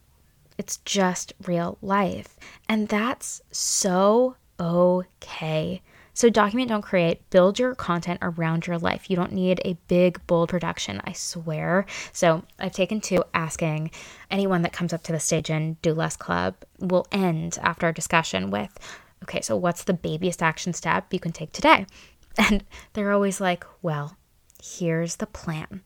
It's 0.58 0.78
just 0.78 1.34
real 1.46 1.78
life. 1.82 2.38
And 2.68 2.88
that's 2.88 3.44
so 3.52 4.36
okay. 4.60 5.84
So, 6.14 6.30
document, 6.30 6.70
don't 6.70 6.82
create. 6.82 7.30
Build 7.30 7.58
your 7.58 7.74
content 7.76 8.20
around 8.22 8.68
your 8.68 8.78
life. 8.78 9.10
You 9.10 9.16
don't 9.16 9.32
need 9.32 9.62
a 9.64 9.78
big, 9.88 10.26
bold 10.28 10.50
production, 10.50 11.02
I 11.06 11.14
swear. 11.14 11.86
So, 12.12 12.44
I've 12.60 12.74
taken 12.74 13.02
to 13.02 13.26
asking 13.34 13.92
anyone 14.30 14.62
that 14.64 14.74
comes 14.74 14.94
up 14.94 15.04
to 15.04 15.12
the 15.12 15.20
stage 15.20 15.50
in 15.50 15.78
Do 15.82 15.94
Less 15.94 16.18
Club 16.18 16.56
will 16.80 17.08
end 17.12 17.58
after 17.62 17.86
our 17.86 17.94
discussion 17.94 18.52
with, 18.52 18.78
okay, 19.24 19.42
so 19.42 19.56
what's 19.56 19.84
the 19.84 19.94
babyest 19.94 20.42
action 20.44 20.74
step 20.74 21.14
you 21.14 21.20
can 21.20 21.32
take 21.32 21.52
today? 21.52 21.86
And 22.38 22.64
they're 22.94 23.12
always 23.12 23.42
like, 23.42 23.66
well, 23.82 24.16
here's 24.64 25.18
the 25.18 25.28
plan. 25.28 25.82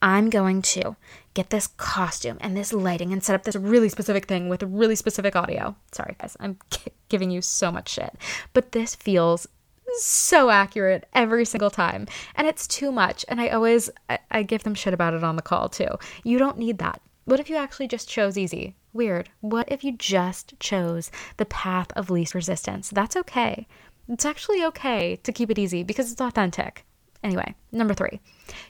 I'm 0.00 0.30
going 0.30 0.62
to 0.62 0.94
get 1.34 1.50
this 1.50 1.66
costume 1.66 2.38
and 2.40 2.56
this 2.56 2.72
lighting 2.72 3.12
and 3.12 3.22
set 3.22 3.34
up 3.34 3.42
this 3.42 3.56
really 3.56 3.88
specific 3.88 4.26
thing 4.26 4.48
with 4.48 4.62
really 4.62 4.94
specific 4.94 5.34
audio. 5.34 5.74
Sorry, 5.92 6.14
guys, 6.20 6.36
I'm 6.38 6.58
giving 7.08 7.30
you 7.30 7.42
so 7.42 7.72
much 7.72 7.88
shit. 7.88 8.16
But 8.52 8.72
this 8.72 8.94
feels 8.94 9.48
so 9.96 10.50
accurate 10.50 11.06
every 11.14 11.44
single 11.44 11.70
time. 11.70 12.06
And 12.34 12.46
it's 12.46 12.66
too 12.66 12.92
much. 12.92 13.24
And 13.28 13.40
i 13.40 13.48
always 13.48 13.90
I, 14.08 14.18
I, 14.30 14.42
give 14.42 14.62
them 14.62 14.74
shit 14.74 14.94
about 14.94 15.14
it 15.14 15.24
on 15.24 15.36
the 15.36 15.42
call 15.42 15.68
too. 15.68 15.88
You 16.24 16.38
don't 16.38 16.58
need 16.58 16.78
that. 16.78 17.00
What 17.24 17.40
if 17.40 17.50
you 17.50 17.56
actually 17.56 17.88
just 17.88 18.08
chose 18.08 18.38
easy? 18.38 18.76
Weird. 18.92 19.28
What 19.40 19.70
if 19.70 19.84
you 19.84 19.92
just 19.92 20.58
chose 20.60 21.10
the 21.36 21.44
path 21.44 21.88
of 21.94 22.10
least 22.10 22.34
resistance? 22.34 22.90
That's 22.90 23.16
okay. 23.16 23.66
It's 24.08 24.24
actually 24.24 24.64
okay 24.64 25.16
to 25.16 25.32
keep 25.32 25.50
it 25.50 25.58
easy 25.58 25.82
because 25.82 26.10
it's 26.10 26.20
authentic. 26.20 26.84
Anyway 27.22 27.54
number 27.72 27.94
three. 27.94 28.20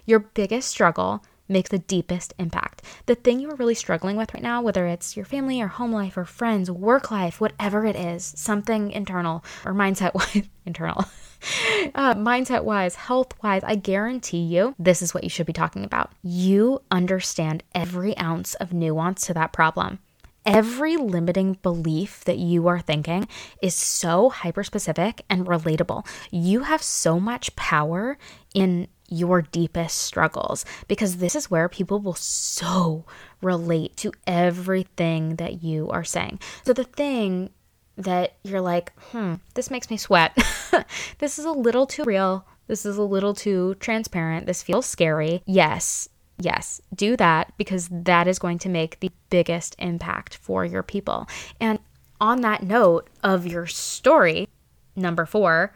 Your 0.07 0.21
biggest 0.21 0.69
struggle 0.69 1.23
makes 1.49 1.71
the 1.71 1.79
deepest 1.79 2.35
impact. 2.39 2.83
The 3.07 3.15
thing 3.15 3.41
you 3.41 3.51
are 3.51 3.57
really 3.57 3.75
struggling 3.75 4.17
with 4.17 4.35
right 4.35 4.43
now, 4.43 4.63
whether 4.63 4.87
it's 4.87 5.17
your 5.17 5.25
family 5.25 5.61
or 5.61 5.69
home 5.69 5.93
life 5.93 6.17
or 6.17 6.25
friends, 6.25 6.71
work 6.71 7.11
life, 7.11 7.41
whatever 7.41 7.85
it 7.87 7.97
is, 7.97 8.33
something 8.37 8.91
internal 8.91 9.45
or 9.65 9.73
mindset 9.73 10.15
wise, 10.15 10.49
internal, 10.67 11.05
uh, 11.95 12.15
mindset 12.15 12.65
wise, 12.65 12.95
health 12.95 13.33
wise, 13.43 13.63
I 13.65 13.77
guarantee 13.77 14.43
you 14.43 14.75
this 14.79 15.03
is 15.03 15.15
what 15.15 15.25
you 15.25 15.31
should 15.31 15.47
be 15.47 15.53
talking 15.53 15.85
about. 15.85 16.13
You 16.23 16.83
understand 16.91 17.63
every 17.75 18.17
ounce 18.19 18.55
of 18.55 18.73
nuance 18.73 19.27
to 19.27 19.35
that 19.35 19.53
problem. 19.53 19.99
Every 20.47 20.97
limiting 20.97 21.59
belief 21.63 22.25
that 22.25 22.39
you 22.39 22.69
are 22.69 22.81
thinking 22.81 23.29
is 23.61 23.75
so 23.75 24.31
hyper 24.31 24.65
specific 24.65 25.23
and 25.29 25.47
relatable. 25.47 26.07
You 26.31 26.61
have 26.61 26.83
so 26.83 27.21
much 27.21 27.55
power 27.55 28.17
in 28.55 28.89
your 29.09 29.43
deepest 29.43 29.99
struggles 29.99 30.65
because 30.87 31.17
this 31.17 31.35
is 31.35 31.51
where 31.51 31.69
people 31.69 31.99
will 31.99 32.15
so 32.15 33.05
relate 33.41 33.97
to 33.97 34.13
everything 34.27 35.37
that 35.37 35.63
you 35.63 35.89
are 35.91 36.05
saying. 36.05 36.41
So, 36.65 36.73
the 36.73 36.85
thing 36.85 37.51
that 37.97 38.35
you're 38.45 38.61
like, 38.61 38.93
hmm, 39.11 39.35
this 39.55 39.71
makes 39.71 39.91
me 39.91 39.97
sweat, 39.97 40.37
this 41.19 41.39
is 41.39 41.45
a 41.45 41.53
little 41.53 41.87
too 41.87 42.05
real, 42.05 42.47
This 42.69 42.87
is 42.87 42.97
a 42.97 43.03
little 43.03 43.35
too 43.35 43.75
transparent. 43.81 44.47
This 44.47 44.63
feels 44.63 44.87
scary. 44.87 45.43
Yes, 45.47 46.09
yes, 46.39 46.81
do 46.95 47.17
that 47.17 47.53
because 47.57 47.89
that 47.91 48.29
is 48.29 48.39
going 48.39 48.59
to 48.61 48.69
make 48.69 49.01
the 49.01 49.11
biggest 49.31 49.75
impact 49.79 50.37
for 50.37 50.65
your 50.65 50.83
people. 50.83 51.27
And 51.61 51.79
on 52.21 52.43
that 52.43 52.63
note 52.63 53.09
of 53.23 53.47
your 53.47 53.67
story, 53.67 54.49
number 54.95 55.27
four, 55.27 55.75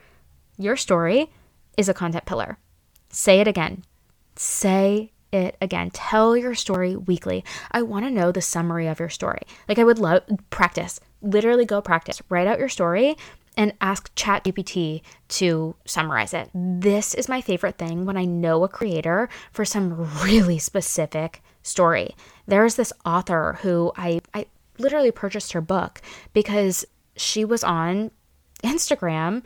your 0.59 0.77
story 0.77 1.31
is 1.77 1.89
a 1.89 1.95
content 1.95 2.27
pillar. 2.27 2.59
Say 3.13 3.41
it 3.41 3.47
again. 3.47 3.85
Say 4.35 5.13
it 5.31 5.57
again. 5.61 5.91
Tell 5.91 6.37
your 6.37 6.55
story 6.55 6.97
weekly. 6.97 7.45
I 7.71 7.83
want 7.83 8.05
to 8.07 8.11
know 8.11 8.33
the 8.33 8.43
summary 8.43 8.89
of 8.89 8.99
your 8.99 9.09
story. 9.09 9.43
Like, 9.69 9.79
I 9.79 9.85
would 9.85 9.99
love 9.99 10.23
practice, 10.51 10.99
literally 11.21 11.65
go 11.65 11.81
practice. 11.81 12.21
Write 12.29 12.47
out 12.47 12.59
your 12.59 12.69
story 12.69 13.17
and 13.57 13.75
ask 13.81 14.15
ChatGPT 14.15 15.03
to 15.29 15.77
summarize 15.85 16.33
it. 16.33 16.51
This 16.55 17.13
is 17.15 17.29
my 17.29 17.41
favorite 17.41 17.77
thing 17.77 18.07
when 18.07 18.17
I 18.17 18.25
know 18.25 18.65
a 18.65 18.69
creator 18.69 19.29
for 19.53 19.65
some 19.65 20.09
really 20.25 20.59
specific 20.59 21.43
story. 21.63 22.17
There's 22.47 22.77
this 22.77 22.93
author 23.05 23.59
who 23.61 23.93
I, 23.97 24.23
I 24.33 24.47
literally 24.79 25.11
purchased 25.11 25.53
her 25.53 25.61
book 25.61 26.01
because 26.33 26.87
she 27.15 27.45
was 27.45 27.63
on 27.63 28.11
Instagram 28.65 29.43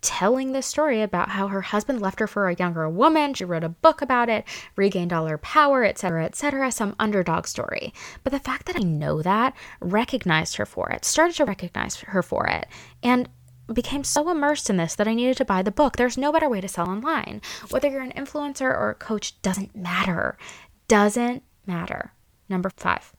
telling 0.00 0.52
this 0.52 0.66
story 0.66 1.02
about 1.02 1.30
how 1.30 1.48
her 1.48 1.60
husband 1.60 2.00
left 2.00 2.20
her 2.20 2.26
for 2.26 2.48
a 2.48 2.54
younger 2.54 2.88
woman. 2.88 3.34
She 3.34 3.44
wrote 3.44 3.64
a 3.64 3.68
book 3.68 4.02
about 4.02 4.28
it, 4.28 4.44
regained 4.76 5.12
all 5.12 5.26
her 5.26 5.38
power, 5.38 5.84
etc., 5.84 6.24
etc., 6.24 6.70
some 6.72 6.96
underdog 6.98 7.46
story. 7.46 7.92
But 8.24 8.32
the 8.32 8.38
fact 8.38 8.66
that 8.66 8.76
I 8.76 8.82
know 8.82 9.22
that, 9.22 9.54
recognized 9.80 10.56
her 10.56 10.66
for 10.66 10.90
it, 10.90 11.04
started 11.04 11.36
to 11.36 11.44
recognize 11.44 11.96
her 11.96 12.22
for 12.22 12.46
it, 12.46 12.66
and 13.02 13.28
became 13.72 14.04
so 14.04 14.30
immersed 14.30 14.70
in 14.70 14.76
this 14.76 14.94
that 14.94 15.08
I 15.08 15.14
needed 15.14 15.36
to 15.38 15.44
buy 15.44 15.62
the 15.62 15.70
book. 15.70 15.96
There's 15.96 16.16
no 16.16 16.32
better 16.32 16.48
way 16.48 16.60
to 16.60 16.68
sell 16.68 16.88
online. 16.88 17.42
Whether 17.70 17.88
you're 17.88 18.00
an 18.00 18.12
influencer 18.12 18.62
or 18.62 18.90
a 18.90 18.94
coach 18.94 19.40
doesn't 19.42 19.76
matter. 19.76 20.38
Doesn't 20.88 21.42
matter. 21.66 22.12
Number 22.48 22.70
five, 22.70 23.12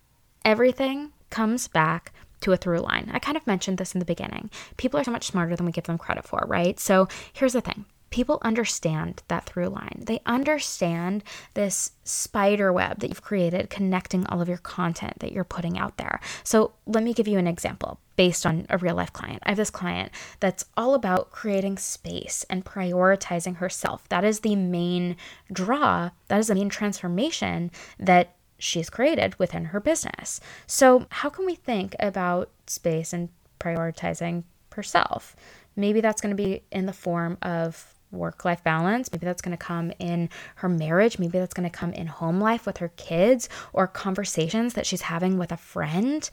everything 0.44 1.14
comes 1.30 1.68
back 1.68 2.14
to 2.42 2.52
a 2.52 2.58
through 2.58 2.80
line. 2.80 3.10
I 3.14 3.20
kind 3.20 3.38
of 3.38 3.48
mentioned 3.48 3.78
this 3.78 3.94
in 3.94 4.00
the 4.00 4.06
beginning. 4.06 4.50
People 4.78 5.00
are 5.00 5.04
so 5.04 5.12
much 5.12 5.28
smarter 5.28 5.56
than 5.56 5.66
we 5.66 5.72
give 5.72 5.86
them 5.86 5.98
credit 5.98 6.26
for, 6.26 6.44
right? 6.48 6.80
So 6.80 7.08
here's 7.34 7.54
the 7.54 7.62
thing 7.62 7.86
people 8.10 8.40
understand 8.42 9.22
that 9.28 9.46
through 9.46 9.68
line. 9.68 10.04
They 10.06 10.22
understand 10.26 11.24
this 11.54 11.92
spider 12.04 12.74
web 12.74 13.00
that 13.00 13.10
you've 13.10 13.22
created 13.22 13.70
connecting 13.70 14.26
all 14.28 14.42
of 14.42 14.50
your 14.50 14.58
content 14.58 15.20
that 15.20 15.32
you're 15.32 15.44
putting 15.44 15.78
out 15.78 15.98
there. 15.98 16.20
So, 16.44 16.74
let 16.86 17.04
me 17.04 17.14
give 17.14 17.28
you 17.28 17.38
an 17.38 17.48
example 17.48 18.00
based 18.16 18.46
on 18.46 18.66
a 18.70 18.78
real 18.78 18.96
life 18.96 19.14
client. 19.14 19.42
I 19.46 19.50
have 19.50 19.58
this 19.58 19.70
client 19.70 20.12
that's 20.40 20.66
all 20.76 20.94
about 20.94 21.32
creating 21.32 21.78
space 21.78 22.46
and 22.50 22.66
prioritizing 22.66 23.58
herself. 23.58 24.10
That 24.10 24.24
is 24.24 24.42
the 24.42 24.56
main 24.56 25.16
draw, 25.52 26.10
that 26.28 26.40
is 26.40 26.48
the 26.48 26.56
main 26.56 26.70
transformation 26.70 27.72
that 28.00 28.36
she's 28.60 28.90
created 28.90 29.38
within 29.40 29.66
her 29.66 29.80
business. 29.80 30.40
So, 30.68 31.08
how 31.10 31.30
can 31.30 31.46
we 31.46 31.56
think 31.56 31.96
about 32.00 32.50
space 32.68 33.14
and 33.14 33.30
prioritizing 33.60 34.44
herself? 34.74 35.36
Maybe 35.76 36.02
that's 36.02 36.22
going 36.22 36.36
to 36.36 36.44
be 36.44 36.64
in 36.72 36.86
the 36.86 36.94
form 36.94 37.38
of 37.42 37.96
work 38.12 38.44
life 38.46 38.64
balance. 38.64 39.12
Maybe 39.12 39.26
that's 39.26 39.42
going 39.42 39.58
to 39.58 39.64
come 39.64 39.92
in 40.00 40.30
her 40.56 40.70
marriage. 40.70 41.20
Maybe 41.20 41.40
that's 41.40 41.54
going 41.54 41.70
to 41.70 41.78
come 41.78 41.94
in 41.94 42.08
home 42.08 42.40
life 42.40 42.66
with 42.66 42.78
her 42.78 42.90
kids 42.90 43.50
or 43.74 43.88
conversations 43.88 44.74
that 44.74 44.86
she's 44.86 45.02
having 45.02 45.38
with 45.38 45.52
a 45.52 45.58
friend. 45.58 46.30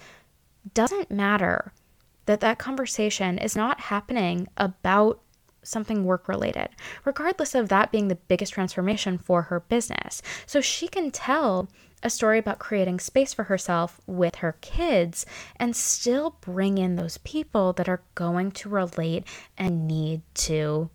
Doesn't 0.75 1.11
matter 1.11 1.73
that 2.27 2.41
that 2.41 2.59
conversation 2.59 3.39
is 3.39 3.55
not 3.55 3.81
happening 3.83 4.49
about 4.57 5.21
something 5.63 6.05
work 6.05 6.29
related, 6.29 6.69
regardless 7.05 7.55
of 7.55 7.69
that 7.69 7.91
being 7.91 8.09
the 8.09 8.15
biggest 8.15 8.53
transformation 8.53 9.19
for 9.19 9.43
her 9.43 9.61
business. 9.61 10.23
So 10.47 10.61
she 10.61 10.89
can 10.89 11.11
tell 11.11 11.69
a 12.07 12.11
story 12.11 12.39
about 12.39 12.61
creating 12.61 13.01
space 13.01 13.35
for 13.35 13.43
herself 13.45 14.01
with 14.07 14.37
her 14.37 14.57
kids 14.61 15.27
and 15.57 15.75
still 15.75 16.39
bring 16.41 16.79
in 16.79 16.97
those 16.97 17.19
people 17.19 17.73
that 17.75 17.89
are 17.89 18.03
going 18.15 18.53
to 18.53 18.69
relate 18.69 19.25
and 19.59 19.87
need 19.87 20.23
to 20.35 20.89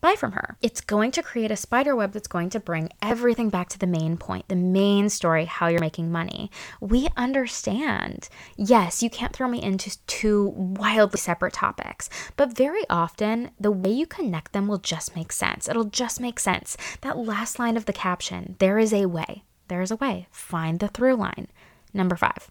buy 0.00 0.14
from 0.14 0.32
her. 0.32 0.56
It's 0.60 0.82
going 0.82 1.12
to 1.12 1.22
create 1.22 1.50
a 1.50 1.56
spider 1.56 1.96
web 1.96 2.12
that's 2.12 2.28
going 2.28 2.50
to 2.50 2.60
bring 2.60 2.90
everything 3.00 3.48
back 3.48 3.70
to 3.70 3.78
the 3.78 3.86
main 3.86 4.18
point, 4.18 4.46
the 4.48 4.54
main 4.54 5.08
story, 5.08 5.46
how 5.46 5.68
you're 5.68 5.80
making 5.80 6.12
money. 6.12 6.50
We 6.78 7.08
understand. 7.16 8.28
Yes, 8.54 9.02
you 9.02 9.08
can't 9.08 9.32
throw 9.32 9.48
me 9.48 9.62
into 9.62 9.98
two 10.06 10.52
wildly 10.56 11.18
separate 11.18 11.54
topics, 11.54 12.10
but 12.36 12.54
very 12.54 12.84
often 12.90 13.50
the 13.58 13.72
way 13.72 13.90
you 13.90 14.06
connect 14.06 14.52
them 14.52 14.68
will 14.68 14.78
just 14.78 15.16
make 15.16 15.32
sense. 15.32 15.68
It'll 15.68 15.84
just 15.84 16.20
make 16.20 16.38
sense. 16.38 16.76
That 17.00 17.16
last 17.16 17.58
line 17.58 17.78
of 17.78 17.86
the 17.86 17.92
caption, 17.94 18.56
there 18.58 18.78
is 18.78 18.92
a 18.92 19.06
way. 19.06 19.42
There's 19.68 19.90
a 19.90 19.96
way. 19.96 20.26
Find 20.30 20.78
the 20.78 20.88
through 20.88 21.16
line. 21.16 21.48
Number 21.92 22.16
five. 22.16 22.50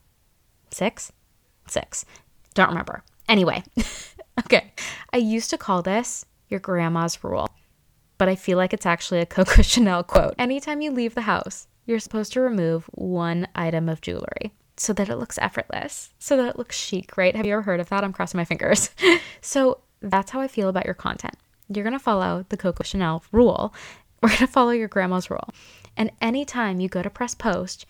Six? 0.72 1.12
Six. 1.68 2.06
Don't 2.54 2.70
remember. 2.70 3.04
Anyway, 3.28 3.64
okay. 4.40 4.74
I 5.12 5.18
used 5.18 5.50
to 5.52 5.58
call 5.58 5.82
this 5.82 6.26
your 6.50 6.60
grandma's 6.60 7.24
rule, 7.24 7.50
but 8.18 8.30
I 8.30 8.36
feel 8.36 8.58
like 8.58 8.74
it's 8.74 8.86
actually 8.86 9.20
a 9.20 9.26
Coco 9.26 9.62
Chanel 9.62 10.04
quote. 10.04 10.36
Anytime 10.38 10.82
you 10.82 10.92
leave 10.92 11.16
the 11.16 11.22
house, 11.22 11.68
you're 11.86 12.00
supposed 12.00 12.34
to 12.34 12.42
remove 12.42 12.86
one 12.94 13.48
item 13.56 13.90
of 13.90 14.02
jewelry 14.02 14.54
so 14.78 14.94
that 14.94 15.10
it 15.10 15.18
looks 15.18 15.38
effortless, 15.38 16.14
so 16.20 16.36
that 16.38 16.50
it 16.50 16.58
looks 16.58 16.78
chic, 16.78 17.16
right? 17.18 17.36
Have 17.36 17.46
you 17.46 17.54
ever 17.54 17.62
heard 17.62 17.80
of 17.80 17.90
that? 17.90 18.04
I'm 18.04 18.14
crossing 18.14 18.38
my 18.38 18.46
fingers. 18.46 18.90
so 19.42 19.80
that's 20.02 20.32
how 20.32 20.42
I 20.42 20.48
feel 20.48 20.70
about 20.70 20.86
your 20.86 20.96
content. 20.96 21.36
You're 21.70 21.90
to 21.90 22.00
follow 22.00 22.46
the 22.50 22.58
Coco 22.58 22.84
Chanel 22.84 23.24
rule. 23.32 23.74
We're 24.22 24.36
to 24.38 24.48
follow 24.48 24.72
your 24.72 24.88
grandma's 24.88 25.30
rule. 25.30 25.50
And 25.96 26.12
anytime 26.22 26.80
you 26.80 26.90
go 26.90 27.02
to 27.02 27.10
press 27.10 27.36
post, 27.36 27.86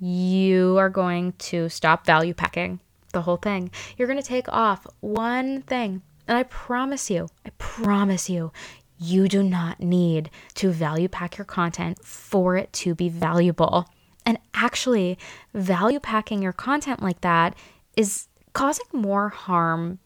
you 0.00 0.76
are 0.78 0.90
going 0.90 1.32
to 1.38 1.68
stop 1.68 2.04
value 2.04 2.34
packing 2.34 2.80
the 3.12 3.22
whole 3.22 3.36
thing. 3.36 3.70
You're 3.96 4.08
going 4.08 4.20
to 4.20 4.26
take 4.26 4.48
off 4.48 4.86
one 5.00 5.62
thing. 5.62 6.02
And 6.26 6.38
I 6.38 6.44
promise 6.44 7.10
you, 7.10 7.28
I 7.44 7.50
promise 7.58 8.30
you, 8.30 8.52
you 8.98 9.28
do 9.28 9.42
not 9.42 9.80
need 9.80 10.30
to 10.54 10.70
value 10.70 11.08
pack 11.08 11.36
your 11.36 11.44
content 11.44 12.04
for 12.04 12.56
it 12.56 12.72
to 12.74 12.94
be 12.94 13.08
valuable. 13.08 13.88
And 14.24 14.38
actually, 14.54 15.18
value 15.52 15.98
packing 15.98 16.42
your 16.42 16.52
content 16.52 17.02
like 17.02 17.20
that 17.22 17.54
is 17.96 18.28
causing 18.52 18.86
more 18.92 19.28
harm 19.30 19.98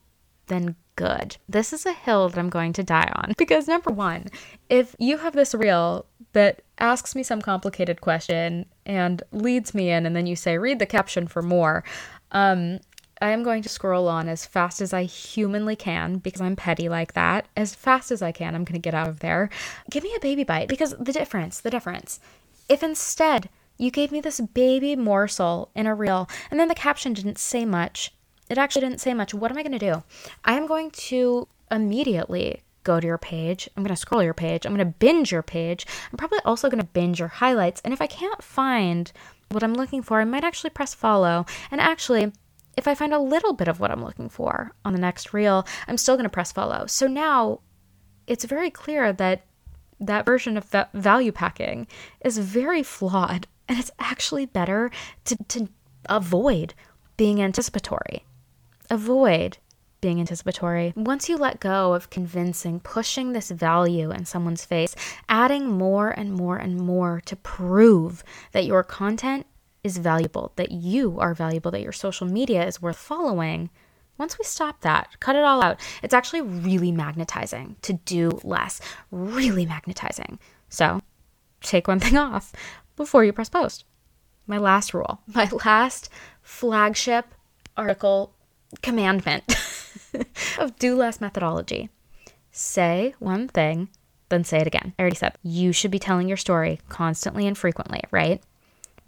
than 0.46 0.76
good. 0.96 1.36
This 1.48 1.72
is 1.72 1.86
a 1.86 1.92
hill 1.92 2.28
that 2.28 2.38
I'm 2.38 2.50
going 2.50 2.72
to 2.74 2.82
die 2.82 3.10
on 3.14 3.34
because 3.38 3.68
number 3.68 3.90
one, 3.90 4.26
if 4.68 4.96
you 4.98 5.18
have 5.18 5.34
this 5.34 5.54
reel 5.54 6.06
that 6.32 6.62
asks 6.78 7.14
me 7.14 7.22
some 7.22 7.40
complicated 7.40 8.00
question 8.00 8.66
and 8.84 9.22
leads 9.32 9.74
me 9.74 9.90
in, 9.90 10.04
and 10.04 10.16
then 10.16 10.26
you 10.26 10.36
say, 10.36 10.58
read 10.58 10.78
the 10.78 10.86
caption 10.86 11.26
for 11.26 11.42
more. 11.42 11.84
Um, 12.32 12.80
I 13.22 13.30
am 13.30 13.42
going 13.42 13.62
to 13.62 13.68
scroll 13.68 14.08
on 14.08 14.28
as 14.28 14.44
fast 14.44 14.82
as 14.82 14.92
I 14.92 15.04
humanly 15.04 15.76
can 15.76 16.18
because 16.18 16.42
I'm 16.42 16.56
petty 16.56 16.88
like 16.88 17.14
that. 17.14 17.46
As 17.56 17.74
fast 17.74 18.10
as 18.10 18.20
I 18.20 18.32
can, 18.32 18.54
I'm 18.54 18.64
going 18.64 18.74
to 18.74 18.84
get 18.84 18.94
out 18.94 19.08
of 19.08 19.20
there. 19.20 19.48
Give 19.90 20.02
me 20.02 20.14
a 20.14 20.20
baby 20.20 20.44
bite 20.44 20.68
because 20.68 20.94
the 20.98 21.12
difference, 21.12 21.60
the 21.60 21.70
difference. 21.70 22.20
If 22.68 22.82
instead 22.82 23.48
you 23.78 23.90
gave 23.90 24.12
me 24.12 24.20
this 24.20 24.40
baby 24.40 24.96
morsel 24.96 25.70
in 25.74 25.86
a 25.86 25.94
reel 25.94 26.28
and 26.50 26.60
then 26.60 26.68
the 26.68 26.74
caption 26.74 27.14
didn't 27.14 27.38
say 27.38 27.64
much, 27.64 28.12
it 28.48 28.58
actually 28.58 28.82
didn't 28.82 29.00
say 29.00 29.14
much, 29.14 29.34
what 29.34 29.50
am 29.50 29.58
I 29.58 29.62
going 29.62 29.78
to 29.78 29.92
do? 29.92 30.02
I 30.44 30.54
am 30.54 30.66
going 30.66 30.90
to 30.92 31.48
immediately 31.70 32.62
go 32.84 33.00
to 33.00 33.06
your 33.06 33.18
page. 33.18 33.68
I'm 33.76 33.82
going 33.82 33.94
to 33.94 34.00
scroll 34.00 34.22
your 34.22 34.34
page. 34.34 34.64
I'm 34.64 34.74
going 34.74 34.86
to 34.86 34.98
binge 34.98 35.32
your 35.32 35.42
page. 35.42 35.86
I'm 36.10 36.16
probably 36.16 36.38
also 36.44 36.70
going 36.70 36.80
to 36.80 36.86
binge 36.86 37.18
your 37.18 37.28
highlights. 37.28 37.80
And 37.84 37.92
if 37.92 38.00
I 38.00 38.06
can't 38.06 38.42
find 38.42 39.10
what 39.50 39.64
I'm 39.64 39.74
looking 39.74 40.02
for, 40.02 40.20
I 40.20 40.24
might 40.24 40.44
actually 40.44 40.70
press 40.70 40.94
follow. 40.94 41.46
And 41.70 41.80
actually, 41.80 42.32
if 42.76 42.86
I 42.86 42.94
find 42.94 43.12
a 43.12 43.18
little 43.18 43.52
bit 43.52 43.68
of 43.68 43.80
what 43.80 43.90
I'm 43.90 44.04
looking 44.04 44.28
for 44.28 44.72
on 44.84 44.92
the 44.92 45.00
next 45.00 45.32
reel, 45.32 45.66
I'm 45.88 45.98
still 45.98 46.14
going 46.14 46.24
to 46.24 46.30
press 46.30 46.52
follow. 46.52 46.86
So 46.86 47.08
now 47.08 47.60
it's 48.26 48.44
very 48.44 48.70
clear 48.70 49.12
that 49.12 49.46
that 49.98 50.26
version 50.26 50.56
of 50.56 50.72
value 50.92 51.32
packing 51.32 51.86
is 52.24 52.38
very 52.38 52.82
flawed. 52.82 53.48
And 53.68 53.80
it's 53.80 53.90
actually 53.98 54.46
better 54.46 54.92
to, 55.24 55.36
to 55.48 55.68
avoid 56.08 56.74
being 57.16 57.42
anticipatory. 57.42 58.25
Avoid 58.90 59.58
being 60.00 60.20
anticipatory. 60.20 60.92
Once 60.94 61.28
you 61.28 61.36
let 61.36 61.58
go 61.58 61.94
of 61.94 62.10
convincing, 62.10 62.80
pushing 62.80 63.32
this 63.32 63.50
value 63.50 64.10
in 64.10 64.24
someone's 64.24 64.64
face, 64.64 64.94
adding 65.28 65.66
more 65.66 66.10
and 66.10 66.32
more 66.32 66.56
and 66.56 66.76
more 66.76 67.20
to 67.24 67.34
prove 67.36 68.22
that 68.52 68.66
your 68.66 68.82
content 68.82 69.46
is 69.82 69.98
valuable, 69.98 70.52
that 70.56 70.70
you 70.70 71.18
are 71.18 71.34
valuable, 71.34 71.70
that 71.70 71.82
your 71.82 71.92
social 71.92 72.26
media 72.26 72.66
is 72.66 72.82
worth 72.82 72.96
following. 72.96 73.70
Once 74.18 74.38
we 74.38 74.44
stop 74.44 74.80
that, 74.82 75.18
cut 75.20 75.36
it 75.36 75.44
all 75.44 75.62
out, 75.62 75.80
it's 76.02 76.14
actually 76.14 76.40
really 76.40 76.92
magnetizing 76.92 77.76
to 77.82 77.94
do 77.94 78.38
less. 78.44 78.80
Really 79.10 79.66
magnetizing. 79.66 80.38
So 80.68 81.00
take 81.62 81.88
one 81.88 82.00
thing 82.00 82.16
off 82.16 82.52
before 82.96 83.24
you 83.24 83.32
press 83.32 83.48
post. 83.48 83.84
My 84.46 84.58
last 84.58 84.94
rule, 84.94 85.20
my 85.26 85.48
last 85.64 86.08
flagship 86.42 87.26
article 87.76 88.35
commandment 88.82 89.44
of 90.58 90.78
do 90.78 90.94
less 90.96 91.20
methodology. 91.20 91.90
Say 92.50 93.14
one 93.18 93.48
thing 93.48 93.88
then 94.28 94.44
say 94.44 94.58
it 94.58 94.66
again. 94.66 94.94
I 94.98 95.02
already 95.02 95.16
said 95.16 95.36
you 95.42 95.72
should 95.72 95.90
be 95.90 95.98
telling 95.98 96.28
your 96.28 96.36
story 96.36 96.80
constantly 96.88 97.46
and 97.46 97.56
frequently, 97.56 98.02
right? 98.10 98.42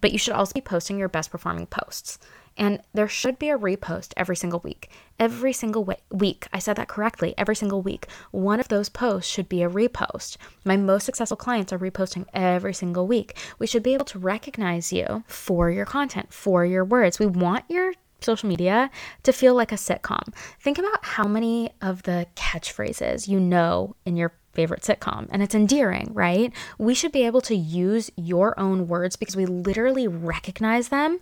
But 0.01 0.13
you 0.13 0.19
should 0.19 0.35
also 0.35 0.53
be 0.55 0.61
posting 0.61 0.99
your 0.99 1.09
best 1.09 1.31
performing 1.31 1.67
posts. 1.67 2.19
And 2.57 2.81
there 2.93 3.09
should 3.09 3.39
be 3.39 3.51
a 3.51 3.59
repost 3.59 4.13
every 4.17 4.35
single 4.35 4.59
week. 4.61 4.91
Every 5.19 5.53
single 5.53 5.89
week. 6.11 6.49
I 6.53 6.59
said 6.59 6.77
that 6.77 6.89
correctly. 6.89 7.35
Every 7.39 7.55
single 7.55 7.83
week. 7.83 8.07
One 8.33 8.59
of 8.59 8.67
those 8.67 8.89
posts 8.89 9.31
should 9.31 9.49
be 9.49 9.63
a 9.63 9.71
repost. 9.71 10.37
My 10.65 10.77
most 10.77 11.05
successful 11.05 11.37
clients 11.37 11.73
are 11.73 11.79
reposting 11.79 12.27
every 12.33 12.75
single 12.75 13.07
week. 13.07 13.37
We 13.61 13.69
should 13.69 13.85
be 13.85 13.95
able 13.95 14.07
to 14.07 14.19
recognize 14.19 14.93
you 14.93 15.23
for 15.29 15.71
your 15.71 15.87
content, 15.87 16.33
for 16.33 16.65
your 16.65 16.85
words. 16.85 17.21
We 17.21 17.27
want 17.27 17.65
your 17.69 17.93
social 18.21 18.49
media 18.49 18.91
to 19.23 19.33
feel 19.33 19.55
like 19.55 19.73
a 19.73 19.77
sitcom. 19.77 20.35
Think 20.61 20.79
about 20.79 21.05
how 21.05 21.27
many 21.27 21.71
of 21.81 22.03
the 22.03 22.27
catchphrases 22.35 23.29
you 23.29 23.41
know 23.41 23.95
in 24.05 24.17
your 24.17 24.33
favorite 24.53 24.83
sitcom 24.83 25.29
and 25.31 25.43
it's 25.43 25.55
endearing, 25.55 26.11
right? 26.13 26.53
We 26.79 26.95
should 26.95 27.13
be 27.13 27.25
able 27.25 27.41
to 27.43 27.55
use 27.55 28.11
your 28.17 28.59
own 28.59 28.89
words 28.89 29.17
because 29.17 29.37
we 29.37 29.47
literally 29.47 30.09
recognize 30.09 30.89
them 30.89 31.21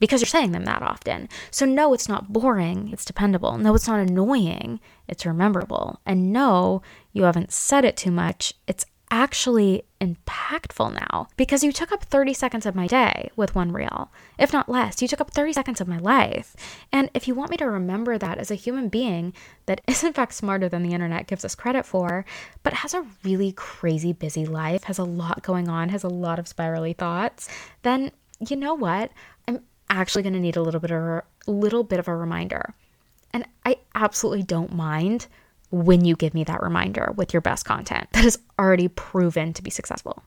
because 0.00 0.20
you're 0.20 0.26
saying 0.26 0.52
them 0.52 0.66
that 0.66 0.82
often. 0.82 1.28
So, 1.50 1.64
no, 1.64 1.94
it's 1.94 2.10
not 2.10 2.32
boring, 2.32 2.90
it's 2.92 3.06
dependable. 3.06 3.56
No, 3.56 3.74
it's 3.74 3.88
not 3.88 4.00
annoying, 4.00 4.80
it's 5.08 5.24
rememberable. 5.24 6.00
And 6.04 6.30
no, 6.30 6.82
you 7.12 7.22
haven't 7.22 7.52
said 7.52 7.86
it 7.86 7.96
too 7.96 8.10
much, 8.10 8.52
it's 8.66 8.84
actually 9.10 9.84
impactful 10.00 10.92
now 10.92 11.28
because 11.36 11.62
you 11.62 11.72
took 11.72 11.92
up 11.92 12.04
30 12.04 12.34
seconds 12.34 12.66
of 12.66 12.74
my 12.74 12.86
day 12.86 13.30
with 13.36 13.54
one 13.54 13.72
reel, 13.72 14.10
if 14.38 14.52
not 14.52 14.68
less. 14.68 15.00
You 15.00 15.08
took 15.08 15.20
up 15.20 15.30
30 15.30 15.52
seconds 15.52 15.80
of 15.80 15.88
my 15.88 15.98
life. 15.98 16.54
And 16.92 17.10
if 17.14 17.28
you 17.28 17.34
want 17.34 17.50
me 17.50 17.56
to 17.58 17.66
remember 17.66 18.18
that 18.18 18.38
as 18.38 18.50
a 18.50 18.56
human 18.56 18.88
being 18.88 19.32
that 19.66 19.80
is, 19.86 20.04
in 20.04 20.12
fact, 20.12 20.34
smarter 20.34 20.68
than 20.68 20.82
the 20.82 20.92
internet 20.92 21.26
gives 21.26 21.44
us 21.44 21.54
credit 21.54 21.86
for, 21.86 22.24
but 22.62 22.72
has 22.72 22.94
a 22.94 23.06
really 23.22 23.52
crazy 23.52 24.12
busy 24.12 24.46
life, 24.46 24.84
has 24.84 24.98
a 24.98 25.04
lot 25.04 25.42
going 25.42 25.68
on, 25.68 25.88
has 25.88 26.04
a 26.04 26.08
lot 26.08 26.38
of 26.38 26.48
spirally 26.48 26.92
thoughts, 26.92 27.48
then 27.82 28.10
you 28.48 28.56
know 28.56 28.74
what? 28.74 29.10
I'm 29.46 29.60
actually 29.88 30.22
going 30.22 30.34
to 30.34 30.40
need 30.40 30.56
a 30.56 30.62
little 30.62 30.80
bit 30.80 30.90
of 30.90 31.00
a 31.02 31.22
little 31.46 31.84
bit 31.84 31.98
of 31.98 32.08
a 32.08 32.16
reminder. 32.16 32.74
And 33.32 33.44
I 33.64 33.78
absolutely 33.94 34.44
don't 34.44 34.72
mind 34.72 35.26
when 35.74 36.04
you 36.04 36.14
give 36.14 36.34
me 36.34 36.44
that 36.44 36.62
reminder 36.62 37.12
with 37.16 37.34
your 37.34 37.40
best 37.40 37.64
content 37.64 38.06
that 38.12 38.24
is 38.24 38.38
already 38.60 38.86
proven 38.86 39.52
to 39.52 39.62
be 39.62 39.70
successful. 39.70 40.22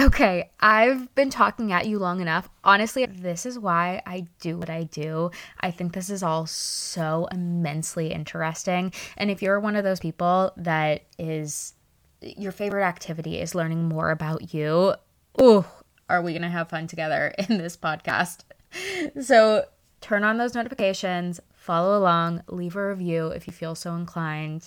Okay, 0.00 0.50
I've 0.58 1.14
been 1.14 1.30
talking 1.30 1.72
at 1.72 1.86
you 1.86 1.98
long 1.98 2.20
enough. 2.20 2.48
Honestly, 2.64 3.06
this 3.06 3.46
is 3.46 3.58
why 3.58 4.02
I 4.06 4.26
do 4.40 4.58
what 4.58 4.70
I 4.70 4.84
do. 4.84 5.30
I 5.60 5.70
think 5.70 5.92
this 5.92 6.10
is 6.10 6.22
all 6.22 6.46
so 6.46 7.28
immensely 7.30 8.12
interesting. 8.12 8.92
And 9.16 9.30
if 9.30 9.40
you're 9.40 9.60
one 9.60 9.76
of 9.76 9.84
those 9.84 10.00
people 10.00 10.52
that 10.56 11.02
is 11.18 11.74
your 12.20 12.50
favorite 12.50 12.84
activity 12.84 13.40
is 13.40 13.54
learning 13.54 13.88
more 13.88 14.10
about 14.10 14.52
you, 14.52 14.94
oh, 15.40 15.64
are 16.08 16.22
we 16.22 16.32
going 16.32 16.42
to 16.42 16.48
have 16.48 16.70
fun 16.70 16.88
together 16.88 17.34
in 17.48 17.58
this 17.58 17.76
podcast? 17.76 18.38
so 19.22 19.64
turn 20.00 20.24
on 20.24 20.38
those 20.38 20.54
notifications, 20.54 21.40
follow 21.54 21.96
along, 21.98 22.42
leave 22.48 22.74
a 22.74 22.88
review 22.88 23.28
if 23.28 23.46
you 23.46 23.52
feel 23.52 23.74
so 23.74 23.94
inclined, 23.94 24.66